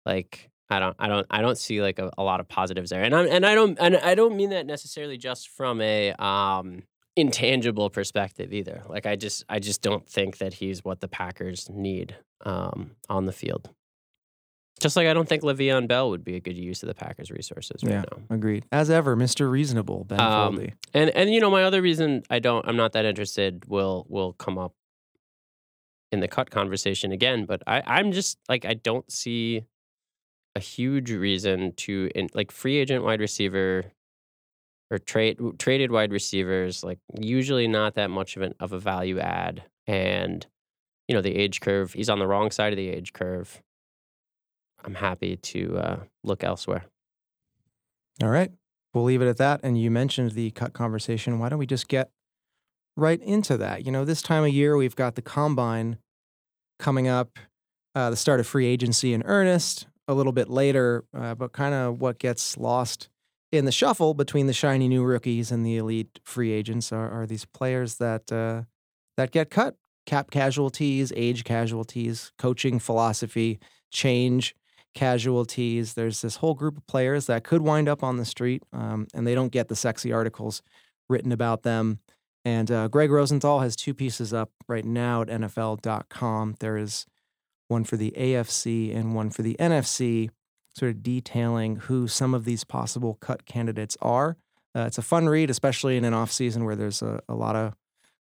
Like 0.05 0.49
I 0.71 0.79
don't, 0.79 0.95
I 0.99 1.07
don't, 1.07 1.27
I 1.29 1.41
don't 1.41 1.57
see 1.57 1.81
like 1.81 1.99
a, 1.99 2.11
a 2.17 2.23
lot 2.23 2.39
of 2.39 2.47
positives 2.47 2.89
there, 2.91 3.03
and 3.03 3.15
I 3.15 3.25
and 3.25 3.45
I 3.45 3.53
don't, 3.55 3.77
and 3.79 3.97
I 3.97 4.13
don't 4.15 4.35
mean 4.35 4.51
that 4.51 4.65
necessarily 4.67 5.17
just 5.17 5.49
from 5.49 5.81
a 5.81 6.13
um, 6.13 6.83
intangible 7.19 7.89
perspective 7.89 8.53
either. 8.53 8.83
Like 8.88 9.05
I 9.05 9.15
just, 9.15 9.43
I 9.49 9.59
just 9.59 9.81
don't 9.81 10.07
think 10.07 10.38
that 10.38 10.53
he's 10.53 10.83
what 10.83 10.99
the 10.99 11.07
Packers 11.07 11.69
need 11.69 12.15
um, 12.45 12.91
on 13.09 13.25
the 13.25 13.31
field. 13.33 13.69
Just 14.79 14.95
like 14.95 15.07
I 15.07 15.13
don't 15.13 15.27
think 15.27 15.43
Le'Veon 15.43 15.88
Bell 15.89 16.09
would 16.09 16.23
be 16.23 16.35
a 16.35 16.39
good 16.39 16.55
use 16.55 16.83
of 16.83 16.88
the 16.88 16.93
Packers' 16.95 17.29
resources 17.31 17.83
right 17.83 17.95
Yeah. 17.95 18.03
now. 18.11 18.35
Agreed. 18.35 18.65
As 18.71 18.89
ever, 18.89 19.17
Mr. 19.17 19.51
Reasonable, 19.51 20.05
Ben 20.05 20.19
Um, 20.21 20.55
Foldy. 20.57 20.73
And 20.93 21.09
and 21.09 21.29
you 21.33 21.41
know 21.41 21.51
my 21.51 21.63
other 21.63 21.81
reason 21.81 22.23
I 22.29 22.39
don't 22.39 22.65
I'm 22.67 22.77
not 22.77 22.93
that 22.93 23.03
interested 23.03 23.65
will 23.67 24.05
will 24.09 24.31
come 24.33 24.57
up 24.57 24.73
in 26.13 26.21
the 26.21 26.29
cut 26.29 26.49
conversation 26.49 27.11
again, 27.11 27.45
but 27.45 27.61
I 27.67 27.83
I'm 27.85 28.13
just 28.13 28.38
like 28.47 28.63
I 28.63 28.73
don't 28.73 29.11
see 29.11 29.65
a 30.55 30.61
huge 30.61 31.11
reason 31.11 31.73
to 31.73 32.09
in, 32.15 32.29
like 32.33 32.49
free 32.51 32.77
agent 32.77 33.03
wide 33.03 33.19
receiver 33.19 33.91
or 34.91 34.98
trade 34.98 35.39
traded 35.60 35.91
wide 35.91 36.12
receivers 36.12 36.84
like 36.84 37.00
usually 37.19 37.67
not 37.67 37.96
that 37.96 38.10
much 38.10 38.36
of 38.36 38.41
an 38.41 38.53
of 38.60 38.74
a 38.74 38.79
value 38.79 39.19
add 39.19 39.63
and 39.88 40.48
you 41.08 41.15
know 41.15 41.22
the 41.22 41.36
age 41.36 41.62
curve 41.62 41.93
he's 41.93 42.10
on 42.10 42.19
the 42.19 42.27
wrong 42.27 42.51
side 42.51 42.74
of 42.74 42.77
the 42.77 42.89
age 42.89 43.13
curve. 43.13 43.62
I'm 44.86 44.96
happy 44.96 45.36
to 45.36 45.77
uh, 45.77 46.00
look 46.24 46.43
elsewhere. 46.43 46.86
All 48.24 48.29
right. 48.29 48.51
We'll 48.93 49.03
leave 49.03 49.22
it 49.22 49.27
at 49.27 49.38
that. 49.38 49.60
And 49.63 49.79
you 49.79 49.91
mentioned 49.91 50.31
the 50.31 50.51
cut 50.51 50.74
conversation. 50.74 51.39
Why 51.39 51.50
don't 51.50 51.60
we 51.60 51.65
just 51.65 51.88
get 51.88 52.12
right 52.96 53.22
into 53.22 53.58
that? 53.58 53.86
You 53.86 53.91
know, 53.91 54.05
this 54.05 54.22
time 54.22 54.43
of 54.43 54.50
year, 54.50 54.77
we've 54.77 54.96
got 54.96 55.15
the 55.15 55.22
combine 55.22 55.98
coming 56.79 57.08
up, 57.08 57.38
uh, 57.93 58.10
the 58.10 58.15
start 58.15 58.39
of 58.39 58.48
free 58.48 58.65
agency 58.65 59.13
in 59.13 59.22
earnest 59.24 59.88
a 60.08 60.13
little 60.13 60.31
bit 60.31 60.50
later, 60.50 61.03
uh, 61.15 61.36
but 61.36 61.51
kind 61.51 61.74
of 61.74 62.00
what 62.01 62.19
gets 62.19 62.58
lost 62.58 63.10
in 63.51 63.65
the 63.65 63.71
shuffle 63.71 64.13
between 64.13 64.47
the 64.47 64.53
shiny 64.53 64.87
new 64.87 65.03
rookies 65.03 65.51
and 65.51 65.65
the 65.65 65.77
elite 65.77 66.19
free 66.23 66.51
agents 66.51 66.91
are, 66.91 67.09
are 67.09 67.25
these 67.25 67.45
players 67.45 67.95
that 67.95 68.31
uh, 68.31 68.63
that 69.17 69.31
get 69.31 69.49
cut. 69.49 69.75
Cap 70.05 70.31
casualties, 70.31 71.13
age 71.15 71.43
casualties, 71.43 72.31
coaching 72.37 72.79
philosophy 72.79 73.59
change 73.91 74.55
casualties. 74.95 75.93
There's 75.93 76.21
this 76.21 76.37
whole 76.37 76.55
group 76.55 76.77
of 76.77 76.87
players 76.87 77.27
that 77.27 77.43
could 77.43 77.61
wind 77.61 77.87
up 77.87 78.03
on 78.03 78.17
the 78.17 78.25
street, 78.25 78.63
um, 78.73 79.07
and 79.13 79.27
they 79.27 79.35
don't 79.35 79.51
get 79.51 79.67
the 79.67 79.75
sexy 79.75 80.11
articles 80.11 80.61
written 81.09 81.31
about 81.31 81.63
them. 81.63 81.99
And 82.45 82.71
uh, 82.71 82.87
Greg 82.87 83.11
Rosenthal 83.11 83.59
has 83.59 83.75
two 83.75 83.93
pieces 83.93 84.33
up 84.33 84.51
right 84.67 84.85
now 84.85 85.21
at 85.21 85.27
NFL.com. 85.27 86.55
There 86.59 86.77
is 86.77 87.05
one 87.67 87.83
for 87.83 87.97
the 87.97 88.11
AFC 88.17 88.95
and 88.95 89.13
one 89.13 89.29
for 89.29 89.41
the 89.41 89.55
NFC, 89.59 90.29
sort 90.79 90.91
of 90.91 91.03
detailing 91.03 91.75
who 91.75 92.07
some 92.07 92.33
of 92.33 92.45
these 92.45 92.63
possible 92.63 93.17
cut 93.19 93.45
candidates 93.45 93.98
are. 94.01 94.38
Uh, 94.75 94.81
it's 94.81 94.98
a 94.98 95.01
fun 95.01 95.27
read, 95.27 95.50
especially 95.50 95.98
in 95.98 96.05
an 96.05 96.13
off 96.13 96.31
season 96.31 96.63
where 96.63 96.75
there's 96.75 97.01
a, 97.01 97.19
a 97.27 97.36
lot 97.36 97.55
of 97.55 97.74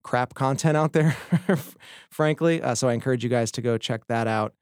crap 0.02 0.34
content 0.34 0.76
out 0.76 0.92
there, 0.92 1.16
frankly. 2.10 2.62
Uh, 2.62 2.74
so 2.74 2.88
I 2.88 2.92
encourage 2.92 3.24
you 3.24 3.30
guys 3.30 3.50
to 3.52 3.62
go 3.62 3.76
check 3.76 4.06
that 4.06 4.26
out. 4.26 4.54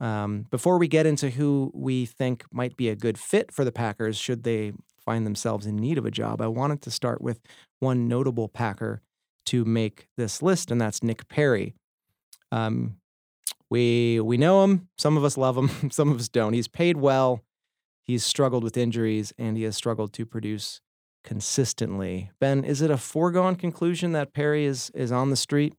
Um, 0.00 0.46
before 0.50 0.78
we 0.78 0.88
get 0.88 1.06
into 1.06 1.30
who 1.30 1.70
we 1.74 2.06
think 2.06 2.44
might 2.52 2.76
be 2.76 2.88
a 2.88 2.96
good 2.96 3.18
fit 3.18 3.52
for 3.52 3.64
the 3.64 3.72
Packers, 3.72 4.16
should 4.16 4.44
they 4.44 4.72
find 5.08 5.26
themselves 5.26 5.66
in 5.66 5.76
need 5.76 5.98
of 5.98 6.04
a 6.04 6.10
job, 6.10 6.40
I 6.40 6.48
wanted 6.48 6.82
to 6.82 6.90
start 6.90 7.20
with 7.20 7.40
one 7.80 8.08
notable 8.08 8.48
Packer 8.48 9.00
to 9.46 9.64
make 9.64 10.06
this 10.16 10.42
list, 10.42 10.70
and 10.70 10.78
that's 10.80 11.02
Nick 11.02 11.28
Perry. 11.28 11.74
Um, 12.52 12.96
we 13.70 14.20
we 14.20 14.36
know 14.36 14.64
him. 14.64 14.88
Some 14.96 15.16
of 15.16 15.24
us 15.24 15.36
love 15.36 15.56
him. 15.56 15.70
Some 15.90 16.10
of 16.10 16.18
us 16.18 16.28
don't. 16.28 16.52
He's 16.52 16.68
paid 16.68 16.96
well. 16.96 17.42
He's 18.02 18.24
struggled 18.24 18.64
with 18.64 18.76
injuries, 18.76 19.32
and 19.38 19.56
he 19.56 19.64
has 19.64 19.76
struggled 19.76 20.12
to 20.14 20.24
produce 20.24 20.80
consistently. 21.24 22.30
Ben, 22.40 22.64
is 22.64 22.80
it 22.80 22.90
a 22.90 22.96
foregone 22.96 23.56
conclusion 23.56 24.12
that 24.12 24.32
Perry 24.32 24.64
is 24.64 24.90
is 24.94 25.12
on 25.12 25.30
the 25.30 25.36
street? 25.36 25.74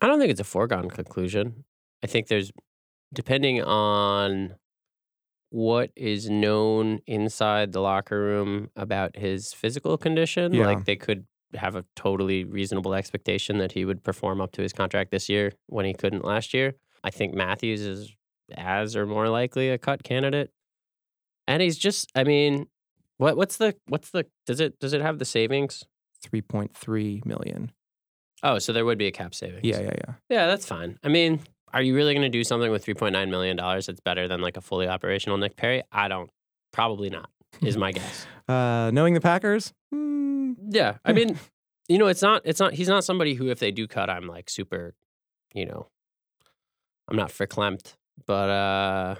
I 0.00 0.06
don't 0.06 0.18
think 0.18 0.30
it's 0.30 0.40
a 0.40 0.44
foregone 0.44 0.88
conclusion. 0.88 1.64
I 2.02 2.06
think 2.06 2.26
there's, 2.28 2.50
depending 3.12 3.62
on 3.62 4.56
what 5.50 5.90
is 5.94 6.28
known 6.28 6.98
inside 7.06 7.72
the 7.72 7.80
locker 7.80 8.18
room 8.20 8.70
about 8.74 9.16
his 9.16 9.52
physical 9.52 9.96
condition, 9.96 10.52
Yeah. 10.52 10.66
like 10.66 10.84
they 10.84 10.96
could 10.96 11.26
have 11.54 11.76
a 11.76 11.84
totally 11.94 12.42
reasonable 12.42 12.92
expectation 12.94 13.58
that 13.58 13.72
he 13.72 13.84
would 13.84 14.02
perform 14.02 14.40
up 14.40 14.50
to 14.52 14.62
his 14.62 14.72
contract 14.72 15.12
this 15.12 15.28
year 15.28 15.52
when 15.66 15.84
he 15.86 15.94
couldn't 15.94 16.24
last 16.24 16.52
year. 16.52 16.74
I 17.04 17.10
think 17.10 17.34
Matthews 17.34 17.82
is 17.82 18.12
as 18.56 18.96
or 18.96 19.06
more 19.06 19.28
likely 19.28 19.70
a 19.70 19.78
cut 19.78 20.02
candidate. 20.02 20.50
And 21.46 21.62
he's 21.62 21.78
just, 21.78 22.10
I 22.16 22.24
mean, 22.24 22.66
what 23.18 23.36
what's 23.36 23.58
the 23.58 23.76
what's 23.86 24.10
the 24.10 24.26
does 24.46 24.58
it 24.58 24.80
does 24.80 24.92
it 24.92 25.02
have 25.02 25.18
the 25.18 25.24
savings? 25.24 25.84
Three 26.22 26.40
point 26.42 26.74
three 26.76 27.22
million. 27.24 27.70
Oh, 28.42 28.58
so 28.58 28.72
there 28.72 28.84
would 28.84 28.98
be 28.98 29.06
a 29.06 29.12
cap 29.12 29.34
savings. 29.34 29.62
Yeah, 29.64 29.80
yeah, 29.80 29.92
yeah. 29.96 30.14
Yeah, 30.28 30.46
that's 30.46 30.66
fine. 30.66 30.98
I 31.02 31.08
mean, 31.08 31.40
are 31.72 31.80
you 31.82 31.94
really 31.94 32.12
going 32.12 32.22
to 32.24 32.28
do 32.28 32.44
something 32.44 32.70
with 32.70 32.84
$3.9 32.84 33.30
million 33.30 33.56
that's 33.56 34.00
better 34.00 34.28
than 34.28 34.42
like 34.42 34.58
a 34.58 34.60
fully 34.60 34.86
operational 34.86 35.38
Nick 35.38 35.56
Perry? 35.56 35.82
I 35.90 36.08
don't. 36.08 36.28
Probably 36.70 37.08
not, 37.08 37.30
is 37.62 37.76
my 37.76 37.92
guess. 37.92 38.26
Uh, 38.46 38.90
knowing 38.92 39.14
the 39.14 39.22
Packers, 39.22 39.72
mm, 39.94 40.54
Yeah. 40.68 40.98
I 41.02 41.14
mean, 41.14 41.38
you 41.88 41.96
know, 41.96 42.08
it's 42.08 42.20
not, 42.20 42.42
it's 42.44 42.60
not, 42.60 42.74
he's 42.74 42.88
not 42.88 43.02
somebody 43.02 43.32
who, 43.32 43.48
if 43.48 43.58
they 43.58 43.70
do 43.70 43.86
cut, 43.88 44.10
I'm 44.10 44.26
like 44.26 44.50
super, 44.50 44.94
you 45.54 45.64
know, 45.64 45.86
I'm 47.08 47.16
not 47.16 47.30
verklempt, 47.30 47.94
but 48.26 48.48
uh, 48.50 49.14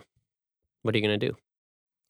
what 0.83 0.95
are 0.95 0.99
you 0.99 1.07
going 1.07 1.19
to 1.19 1.27
do? 1.29 1.37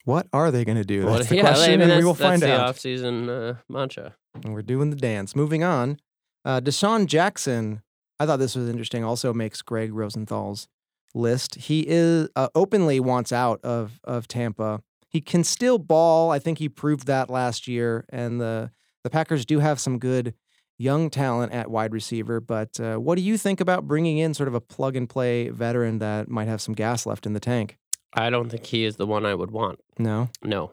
what 0.06 0.26
are 0.34 0.50
they 0.50 0.66
going 0.66 0.76
to 0.76 0.84
do? 0.84 1.06
What- 1.06 1.16
That's 1.18 1.28
the 1.30 1.36
yeah, 1.36 1.42
I 1.48 1.54
question, 1.54 1.80
mean, 1.80 1.90
and 1.90 1.98
we 1.98 2.04
will 2.04 2.14
find 2.14 2.42
that's 2.42 2.52
out. 2.52 2.56
the 2.58 2.64
off-season 2.64 3.28
uh, 3.30 3.54
mantra. 3.70 4.14
And 4.44 4.52
we're 4.52 4.60
doing 4.62 4.90
the 4.90 4.96
dance. 4.96 5.34
Moving 5.34 5.64
on, 5.64 5.98
uh, 6.44 6.60
DeSean 6.60 7.06
Jackson. 7.06 7.80
I 8.20 8.26
thought 8.26 8.38
this 8.38 8.54
was 8.54 8.68
interesting. 8.68 9.02
Also 9.02 9.32
makes 9.32 9.62
Greg 9.62 9.92
Rosenthal's 9.94 10.68
list. 11.14 11.54
He 11.54 11.84
is 11.88 12.28
uh, 12.36 12.48
openly 12.54 13.00
wants 13.00 13.32
out 13.32 13.60
of 13.64 14.00
of 14.04 14.28
Tampa. 14.28 14.82
He 15.08 15.20
can 15.20 15.42
still 15.44 15.78
ball. 15.78 16.30
I 16.30 16.38
think 16.38 16.58
he 16.58 16.68
proved 16.68 17.06
that 17.06 17.30
last 17.30 17.66
year. 17.66 18.04
And 18.10 18.40
the 18.40 18.70
the 19.04 19.10
Packers 19.10 19.46
do 19.46 19.60
have 19.60 19.80
some 19.80 19.98
good 19.98 20.34
young 20.78 21.10
talent 21.10 21.52
at 21.52 21.70
wide 21.70 21.92
receiver. 21.92 22.40
But 22.40 22.78
uh, 22.80 22.96
what 22.96 23.16
do 23.16 23.22
you 23.22 23.38
think 23.38 23.60
about 23.60 23.86
bringing 23.86 24.18
in 24.18 24.34
sort 24.34 24.48
of 24.48 24.54
a 24.54 24.60
plug 24.60 24.96
and 24.96 25.08
play 25.08 25.48
veteran 25.48 25.98
that 25.98 26.28
might 26.28 26.48
have 26.48 26.60
some 26.60 26.74
gas 26.74 27.06
left 27.06 27.26
in 27.26 27.32
the 27.32 27.40
tank? 27.40 27.76
I 28.14 28.30
don't 28.30 28.48
think 28.50 28.66
he 28.66 28.84
is 28.84 28.96
the 28.96 29.06
one 29.06 29.26
I 29.26 29.34
would 29.34 29.50
want. 29.50 29.80
No. 29.98 30.30
No. 30.42 30.72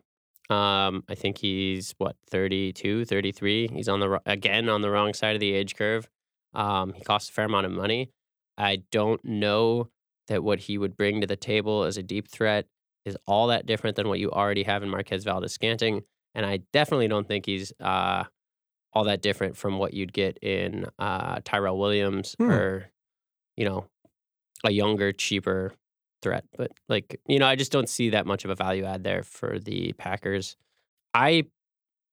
Um, 0.49 1.03
I 1.07 1.15
think 1.15 1.37
he's 1.37 1.95
what 1.97 2.15
32, 2.29 3.05
33. 3.05 3.69
He's 3.73 3.87
on 3.87 3.99
the 3.99 4.21
again 4.25 4.67
on 4.69 4.81
the 4.81 4.89
wrong 4.89 5.13
side 5.13 5.35
of 5.35 5.39
the 5.39 5.53
age 5.53 5.75
curve. 5.75 6.09
Um, 6.53 6.93
he 6.93 7.03
costs 7.03 7.29
a 7.29 7.33
fair 7.33 7.45
amount 7.45 7.65
of 7.65 7.71
money. 7.71 8.11
I 8.57 8.83
don't 8.91 9.23
know 9.23 9.89
that 10.27 10.43
what 10.43 10.59
he 10.59 10.77
would 10.77 10.97
bring 10.97 11.21
to 11.21 11.27
the 11.27 11.37
table 11.37 11.83
as 11.83 11.97
a 11.97 12.03
deep 12.03 12.27
threat 12.27 12.65
is 13.05 13.17
all 13.25 13.47
that 13.47 13.65
different 13.65 13.95
than 13.95 14.07
what 14.07 14.19
you 14.19 14.29
already 14.29 14.63
have 14.63 14.83
in 14.83 14.89
Marquez 14.89 15.23
Valdes-Scantling, 15.23 16.03
and 16.35 16.45
I 16.45 16.59
definitely 16.71 17.07
don't 17.07 17.27
think 17.27 17.45
he's 17.45 17.73
uh, 17.79 18.25
all 18.93 19.03
that 19.05 19.21
different 19.21 19.55
from 19.57 19.77
what 19.77 19.93
you'd 19.93 20.13
get 20.13 20.37
in 20.41 20.85
uh, 20.99 21.39
Tyrell 21.43 21.77
Williams 21.77 22.35
Hmm. 22.37 22.51
or 22.51 22.89
you 23.57 23.65
know 23.65 23.85
a 24.63 24.71
younger, 24.71 25.11
cheaper 25.11 25.73
threat. 26.21 26.43
But 26.57 26.71
like 26.89 27.19
you 27.27 27.39
know, 27.39 27.47
I 27.47 27.55
just 27.55 27.71
don't 27.71 27.89
see 27.89 28.09
that 28.11 28.25
much 28.25 28.43
of 28.45 28.51
a 28.51 28.55
value 28.55 28.85
add 28.85 29.03
there 29.03 29.23
for 29.23 29.59
the 29.59 29.93
Packers. 29.93 30.55
I 31.13 31.45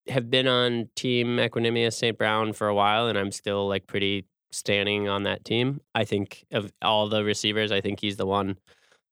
have 0.09 0.31
been 0.31 0.49
on 0.49 0.89
Team 0.97 1.37
Equanimeous 1.37 1.93
St. 1.95 2.17
Brown 2.17 2.53
for 2.55 2.69
a 2.69 2.75
while, 2.75 3.09
and 3.09 3.19
I'm 3.19 3.31
still 3.31 3.69
like 3.69 3.87
pretty 3.87 4.25
standing 4.51 5.09
on 5.09 5.25
that 5.25 5.45
team. 5.45 5.81
I 5.95 6.05
think 6.05 6.47
of 6.51 6.73
all 6.81 7.09
the 7.09 7.23
receivers, 7.23 7.71
I 7.71 7.81
think 7.83 8.01
he's 8.01 8.17
the 8.17 8.25
one 8.27 8.57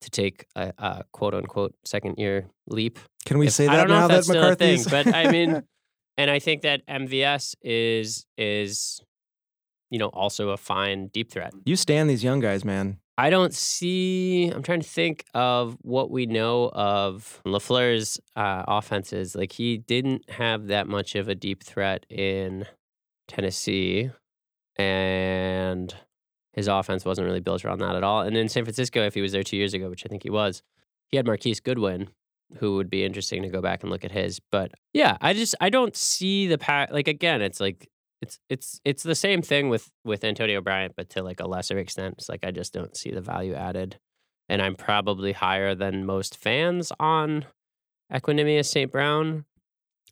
to 0.01 0.11
take 0.11 0.47
a, 0.57 0.73
a 0.79 1.05
quote 1.13 1.35
unquote 1.35 1.75
second 1.85 2.15
year 2.19 2.47
leap. 2.67 2.99
Can 3.27 3.39
we 3.39 3.49
If- 3.49 3.53
say 3.53 3.67
I 3.67 3.77
that 3.77 3.81
don't 3.83 3.89
know 3.89 3.95
now 3.99 4.05
if 4.05 4.09
that 4.09 4.15
that's 4.15 4.29
still 4.29 4.49
a 4.51 4.55
thing, 4.55 4.85
but 4.91 5.15
I 5.15 5.31
mean, 5.31 5.63
and 6.17 6.31
I 6.31 6.39
think 6.39 6.63
that 6.63 6.87
MVS 6.87 7.55
is 7.63 8.27
is 8.37 9.01
you 9.91 9.99
know 9.99 10.09
also 10.09 10.51
a 10.51 10.57
fine 10.57 11.09
deep 11.09 11.31
threat. 11.31 11.53
you 11.65 11.77
stand 11.77 12.11
these 12.11 12.25
young 12.25 12.41
guys, 12.41 12.65
man. 12.65 12.99
I 13.19 13.31
don't 13.31 13.55
see. 13.55 14.51
I'm 14.55 14.63
trying 14.63 14.83
to 14.83 14.89
think 14.89 15.25
of 15.33 15.79
what 15.81 16.11
we 16.11 16.27
know 16.27 16.69
of 16.75 17.41
LaFleur's 17.47 18.21
uh, 18.37 18.65
offenses. 18.69 19.35
Like 19.35 19.53
he 19.53 19.79
didn't 19.79 20.29
have 20.31 20.67
that 20.67 20.87
much 20.87 21.15
of 21.15 21.27
a 21.27 21.35
deep 21.35 21.65
threat 21.65 22.05
in 22.11 22.67
Tennessee, 23.27 24.11
and 24.77 25.95
his 26.53 26.69
offense 26.69 27.07
wasn't 27.07 27.27
really 27.27 27.41
built 27.41 27.65
around 27.65 27.79
that 27.79 27.97
at 27.97 28.03
all. 28.03 28.21
And 28.21 28.37
in 28.37 28.51
San 28.51 28.65
Francisco, 28.65 29.01
if 29.03 29.15
he 29.15 29.23
was 29.23 29.33
there 29.33 29.43
two 29.43 29.57
years 29.57 29.73
ago, 29.73 29.89
which 29.89 30.05
I 30.05 30.09
think 30.09 30.23
he 30.23 30.31
was, 30.31 30.63
he 31.09 31.17
had 31.17 31.27
Marquise 31.27 31.61
Goodwin, 31.61 32.09
who 32.59 32.77
would 32.77 32.91
be 32.91 33.05
interesting 33.05 33.43
to 33.43 33.49
go 33.49 33.61
back 33.61 33.83
and 33.83 33.91
look 33.91 34.05
at 34.05 34.13
his. 34.13 34.41
But 34.53 34.73
yeah, 34.93 35.17
I 35.21 35.33
just 35.33 35.55
I 35.61 35.71
don't 35.71 35.97
see 35.97 36.47
the 36.47 36.59
pack. 36.59 36.91
Like 36.93 37.09
again, 37.09 37.43
it's 37.43 37.61
like 37.61 37.89
it's 38.23 38.39
it's 38.49 38.81
it's 38.85 39.03
the 39.03 39.15
same 39.15 39.43
thing 39.43 39.69
with 39.69 39.91
with 40.05 40.25
Antonio 40.25 40.61
Bryant, 40.61 40.95
but 40.97 41.11
to 41.11 41.23
like 41.23 41.41
a 41.41 41.47
lesser 41.47 41.79
extent. 41.79 42.17
It's 42.19 42.29
like 42.29 42.45
I 42.45 42.51
just 42.51 42.73
don't 42.73 42.97
see 42.97 43.11
the 43.11 43.21
value 43.21 43.55
added, 43.55 43.99
and 44.49 44.63
I'm 44.63 44.75
probably 44.75 45.33
higher 45.33 45.75
than 45.75 46.07
most 46.07 46.37
fans 46.37 46.93
on 46.99 47.47
Equanimeous 48.13 48.67
St. 48.67 48.91
Brown. 48.91 49.45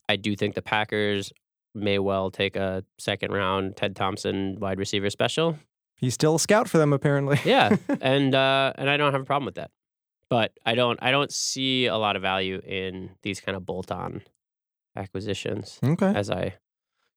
I 0.09 0.17
do 0.17 0.37
think 0.37 0.55
the 0.55 0.63
Packers 0.63 1.33
may 1.75 1.99
well 1.99 2.31
take 2.31 2.57
a 2.57 2.85
second 2.99 3.33
round 3.33 3.77
Ted 3.77 3.97
Thompson 3.97 4.59
wide 4.61 4.79
receiver 4.79 5.11
special. 5.11 5.59
He's 5.97 6.15
still 6.15 6.35
a 6.35 6.41
scout 6.41 6.69
for 6.69 6.79
them, 6.79 6.93
apparently. 6.93 7.41
Yeah, 7.45 7.77
and 8.01 8.35
uh, 8.35 8.73
and 8.77 8.91
I 8.91 8.97
don't 8.97 9.13
have 9.13 9.23
a 9.23 9.25
problem 9.25 9.47
with 9.47 9.55
that. 9.55 9.71
But 10.31 10.53
I 10.65 10.75
don't 10.75 10.99
I 11.03 11.11
don't 11.11 11.33
see 11.33 11.87
a 11.87 11.97
lot 11.97 12.17
of 12.17 12.23
value 12.23 12.61
in 12.67 13.11
these 13.23 13.41
kind 13.41 13.57
of 13.57 13.65
bolt 13.67 13.93
on 13.93 14.23
acquisitions 14.97 15.79
okay. 15.85 16.13
as 16.15 16.31
I 16.31 16.55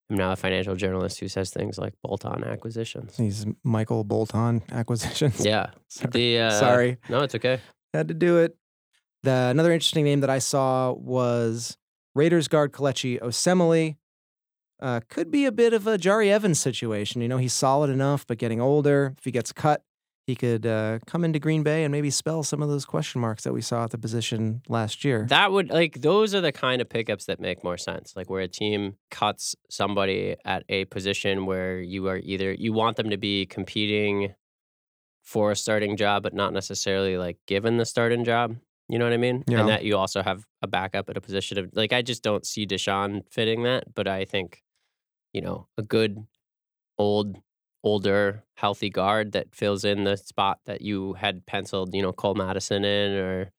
am 0.10 0.18
now 0.18 0.32
a 0.32 0.36
financial 0.36 0.76
journalist 0.76 1.20
who 1.20 1.28
says 1.28 1.50
things 1.50 1.78
like 1.78 1.94
bolt 2.04 2.26
on 2.26 2.44
acquisitions. 2.44 3.18
These 3.18 3.46
Michael 3.64 4.04
Bolton 4.04 4.64
acquisitions. 4.72 5.46
Yeah. 5.46 5.72
Sorry. 5.88 6.12
The 6.12 6.40
uh, 6.40 6.52
Sorry. 6.52 6.98
No, 7.10 7.22
it's 7.22 7.36
okay. 7.36 7.60
Had 7.94 8.08
to 8.10 8.14
do 8.14 8.38
it. 8.38 8.58
The 9.24 9.32
another 9.52 9.72
interesting 9.72 10.04
name 10.04 10.22
that 10.22 10.30
I 10.30 10.40
saw 10.40 10.94
was 10.94 11.78
Raiders 12.16 12.48
guard 12.48 12.72
Kelechi 12.72 13.20
Osemele. 13.22 13.96
Uh, 14.80 15.00
could 15.10 15.32
be 15.32 15.46
a 15.46 15.52
bit 15.52 15.74
of 15.74 15.88
a 15.88 15.98
Jahri 15.98 16.28
Evans 16.28 16.60
situation. 16.60 17.22
You 17.22 17.28
know, 17.28 17.38
he's 17.38 17.54
solid 17.54 17.90
enough, 17.90 18.28
but 18.28 18.38
getting 18.38 18.62
older. 18.62 19.16
If 19.18 19.26
he 19.26 19.32
gets 19.32 19.52
cut, 19.52 19.84
he 20.28 20.36
could 20.36 20.66
uh, 20.66 21.00
come 21.08 21.24
into 21.24 21.40
Green 21.40 21.64
Bay 21.64 21.86
and 21.86 21.92
maybe 21.92 22.10
spell 22.10 22.44
some 22.44 22.62
of 22.62 22.68
those 22.68 22.84
question 22.84 23.22
marks 23.22 23.46
that 23.46 23.54
we 23.54 23.62
saw 23.62 23.86
at 23.86 23.92
the 23.92 23.98
position 23.98 24.62
last 24.68 25.06
year. 25.06 25.26
That 25.30 25.54
would 25.54 25.70
like 25.70 26.02
those 26.02 26.36
are 26.36 26.42
the 26.42 26.52
kind 26.52 26.82
of 26.82 26.90
pickups 26.90 27.26
that 27.26 27.40
make 27.40 27.64
more 27.64 27.78
sense. 27.78 28.14
Like 28.14 28.30
where 28.30 28.42
a 28.42 28.48
team 28.50 28.98
cuts 29.10 29.56
somebody 29.70 30.36
at 30.44 30.66
a 30.68 30.84
position 30.86 31.46
where 31.46 31.80
you 31.80 32.10
are 32.10 32.18
either 32.18 32.52
you 32.52 32.74
want 32.74 32.98
them 32.98 33.10
to 33.10 33.18
be 33.18 33.46
competing 33.46 34.34
for 35.24 35.52
a 35.52 35.56
starting 35.56 35.96
job, 35.96 36.24
but 36.24 36.34
not 36.34 36.52
necessarily 36.52 37.18
like 37.18 37.38
given 37.48 37.78
the 37.78 37.86
starting 37.86 38.26
job. 38.26 38.58
You 38.90 39.00
know 39.00 39.06
what 39.06 39.14
I 39.14 39.18
mean? 39.18 39.46
Yeah. 39.48 39.62
And 39.62 39.70
that 39.70 39.86
you 39.86 39.96
also 39.96 40.22
have 40.22 40.46
a 40.62 40.68
backup 40.68 41.10
at 41.10 41.16
a 41.16 41.22
position 41.22 41.58
of 41.58 41.70
like 41.74 41.94
I 41.94 42.02
just 42.02 42.22
don't 42.22 42.46
see 42.46 42.68
DeSean 42.68 43.22
fitting 43.32 43.64
that, 43.64 43.96
but 43.96 44.10
I 44.10 44.26
think, 44.26 44.62
you 45.32 45.40
know, 45.40 45.68
a 45.78 45.84
good 45.84 46.18
old 46.98 47.38
older 47.84 48.44
healthy 48.56 48.90
guard 48.90 49.32
that 49.34 49.54
fills 49.54 49.86
in 49.86 50.04
the 50.04 50.18
spot 50.18 50.60
that 50.66 50.82
you 50.82 51.14
had 51.14 51.46
penciled, 51.46 51.94
you 51.94 52.02
know, 52.02 52.12
Cole 52.12 52.36
Madison 52.36 52.84
in 52.84 53.12
or 53.14 53.52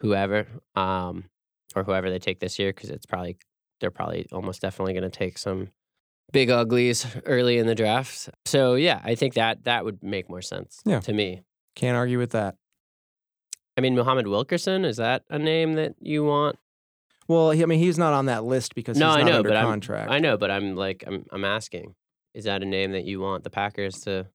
whoever, 0.00 0.46
um, 0.74 1.24
or 1.76 1.84
whoever 1.84 2.10
they 2.10 2.18
take 2.18 2.40
this 2.40 2.58
year, 2.58 2.72
because 2.72 2.90
it's 2.90 3.06
probably 3.06 3.36
they're 3.80 3.90
probably 3.90 4.26
almost 4.32 4.60
definitely 4.60 4.92
going 4.92 5.02
to 5.04 5.10
take 5.10 5.38
some 5.38 5.68
big 6.32 6.50
uglies 6.50 7.06
early 7.26 7.58
in 7.58 7.66
the 7.66 7.74
draft. 7.74 8.28
So 8.46 8.74
yeah, 8.74 9.00
I 9.04 9.14
think 9.14 9.34
that 9.34 9.64
that 9.64 9.84
would 9.84 10.02
make 10.02 10.28
more 10.28 10.42
sense 10.42 10.80
Yeah. 10.84 11.00
to 11.00 11.12
me. 11.12 11.42
Can't 11.76 11.96
argue 11.96 12.18
with 12.18 12.30
that. 12.32 12.56
I 13.76 13.80
mean, 13.80 13.94
Muhammad 13.94 14.26
Wilkerson 14.26 14.84
is 14.84 14.96
that 14.98 15.22
a 15.30 15.38
name 15.38 15.74
that 15.74 15.94
you 16.00 16.24
want? 16.24 16.56
Well, 17.28 17.52
I 17.52 17.64
mean, 17.64 17.78
he's 17.78 17.96
not 17.98 18.12
on 18.12 18.26
that 18.26 18.44
list 18.44 18.74
because 18.74 18.98
No, 18.98 19.08
he's 19.14 19.18
I 19.18 19.22
know, 19.22 19.36
under 19.38 19.48
but 19.50 19.56
I'm- 19.56 19.66
contract. 19.68 20.10
I 20.10 20.18
know, 20.18 20.36
but 20.36 20.50
I'm 20.50 20.74
like 20.76 21.04
I'm 21.06 21.24
I'm 21.30 21.44
asking, 21.44 21.94
is 22.34 22.44
that 22.44 22.62
a 22.62 22.66
name 22.66 22.92
that 22.92 23.04
you 23.04 23.20
want 23.20 23.44
the 23.44 23.50
Packers 23.50 24.00
to 24.02 24.26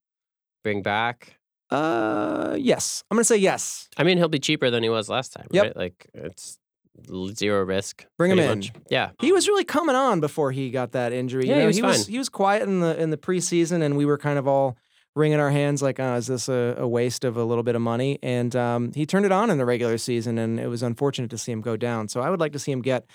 bring 0.63 0.81
back? 0.81 1.38
Uh, 1.71 2.55
yes. 2.60 3.03
I'm 3.10 3.15
gonna 3.17 3.23
say 3.25 3.38
yes. 3.38 3.89
I 3.97 4.03
mean, 4.03 4.17
he'll 4.17 4.27
be 4.29 4.39
cheaper 4.39 4.69
than 4.69 4.84
he 4.84 4.89
was 4.89 5.10
last 5.10 5.34
time, 5.34 5.47
Yep. 5.51 5.63
right? 5.63 5.75
Like 5.77 6.08
it's 6.13 6.58
zero 7.34 7.63
risk. 7.63 8.05
Bring 8.17 8.31
him 8.31 8.38
pretty 8.38 8.51
in. 8.51 8.60
much. 8.60 8.71
Yeah. 8.89 9.12
He 9.19 9.31
was 9.31 9.47
really 9.47 9.63
coming 9.65 9.95
on 9.95 10.19
before 10.19 10.51
he 10.51 10.69
got 10.71 10.91
that 10.93 11.12
injury. 11.12 11.47
Yeah, 11.47 11.63
you 11.67 11.69
he 11.69 11.81
know, 11.81 11.88
was 11.88 11.97
was 11.97 12.05
fine. 12.05 12.12
he 12.12 12.17
was 12.17 12.29
quiet 12.29 12.63
in 12.63 12.79
the 12.81 12.99
in 13.01 13.10
the 13.10 13.17
preseason, 13.17 13.81
and 13.81 13.97
we 13.97 14.05
were 14.05 14.17
kind 14.17 14.38
of 14.39 14.47
all 14.47 14.77
wringing 15.15 15.39
our 15.39 15.49
hands 15.49 15.81
like, 15.81 15.97
uh, 15.99 16.15
is 16.17 16.27
this 16.27 16.49
a, 16.49 16.75
a 16.77 16.88
waste 16.88 17.23
of 17.23 17.38
a 17.38 17.43
little 17.43 17.63
bit 17.63 17.73
of 17.75 17.81
money? 17.81 18.19
And 18.21 18.53
um, 18.55 18.91
he 18.93 19.05
turned 19.05 19.25
it 19.25 19.31
on 19.31 19.49
in 19.49 19.58
the 19.58 19.65
regular 19.65 19.97
season, 19.97 20.38
and 20.38 20.60
it 20.60 20.67
was 20.67 20.84
unfortunate 20.84 21.29
to 21.31 21.38
see 21.38 21.53
him 21.53 21.62
go 21.62 21.77
down. 21.77 22.10
So 22.10 22.19
I 22.21 22.29
would 22.29 22.39
like 22.41 22.51
to 22.51 22.60
see 22.60 22.71
him 22.73 22.81
get 22.81 23.05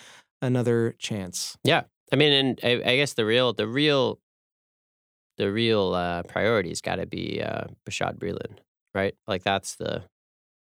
another 0.40 0.94
chance. 0.98 1.58
Yeah. 1.62 1.82
I 2.12 2.16
mean, 2.16 2.32
and 2.32 2.60
I, 2.64 2.70
I 2.92 2.96
guess 2.96 3.12
the 3.12 3.26
real, 3.26 3.52
the 3.52 3.68
real, 3.68 4.18
the 5.40 5.50
real 5.50 5.94
uh, 5.94 6.22
priority's 6.24 6.82
got 6.82 6.96
to 6.96 7.06
be 7.06 7.40
uh, 7.42 7.64
Bashaud 7.88 8.18
Breeland, 8.18 8.58
right? 8.94 9.14
Like 9.26 9.42
that's 9.42 9.76
the 9.76 10.02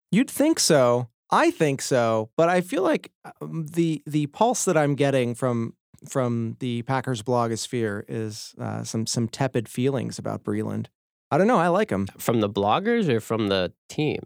You'd 0.10 0.30
think 0.32 0.58
so. 0.60 1.10
I 1.30 1.52
think 1.52 1.82
so, 1.82 2.30
but 2.38 2.48
I 2.48 2.62
feel 2.62 2.82
like 2.84 3.12
um, 3.42 3.66
the 3.68 4.02
the 4.06 4.28
pulse 4.28 4.64
that 4.66 4.78
I'm 4.78 4.96
getting 4.96 5.36
from 5.36 5.74
from 6.08 6.56
the 6.60 6.84
Packers 6.84 7.22
blogosphere 7.24 8.04
is 8.08 8.56
uh, 8.58 8.84
some 8.84 9.06
some 9.06 9.28
tepid 9.28 9.68
feelings 9.68 10.18
about 10.18 10.44
Breeland. 10.46 10.86
I 11.30 11.38
don't 11.38 11.48
know. 11.48 11.58
I 11.58 11.68
like 11.68 11.90
him 11.90 12.08
from 12.18 12.40
the 12.40 12.50
bloggers 12.50 13.10
or 13.10 13.20
from 13.20 13.48
the 13.50 13.74
team. 13.90 14.22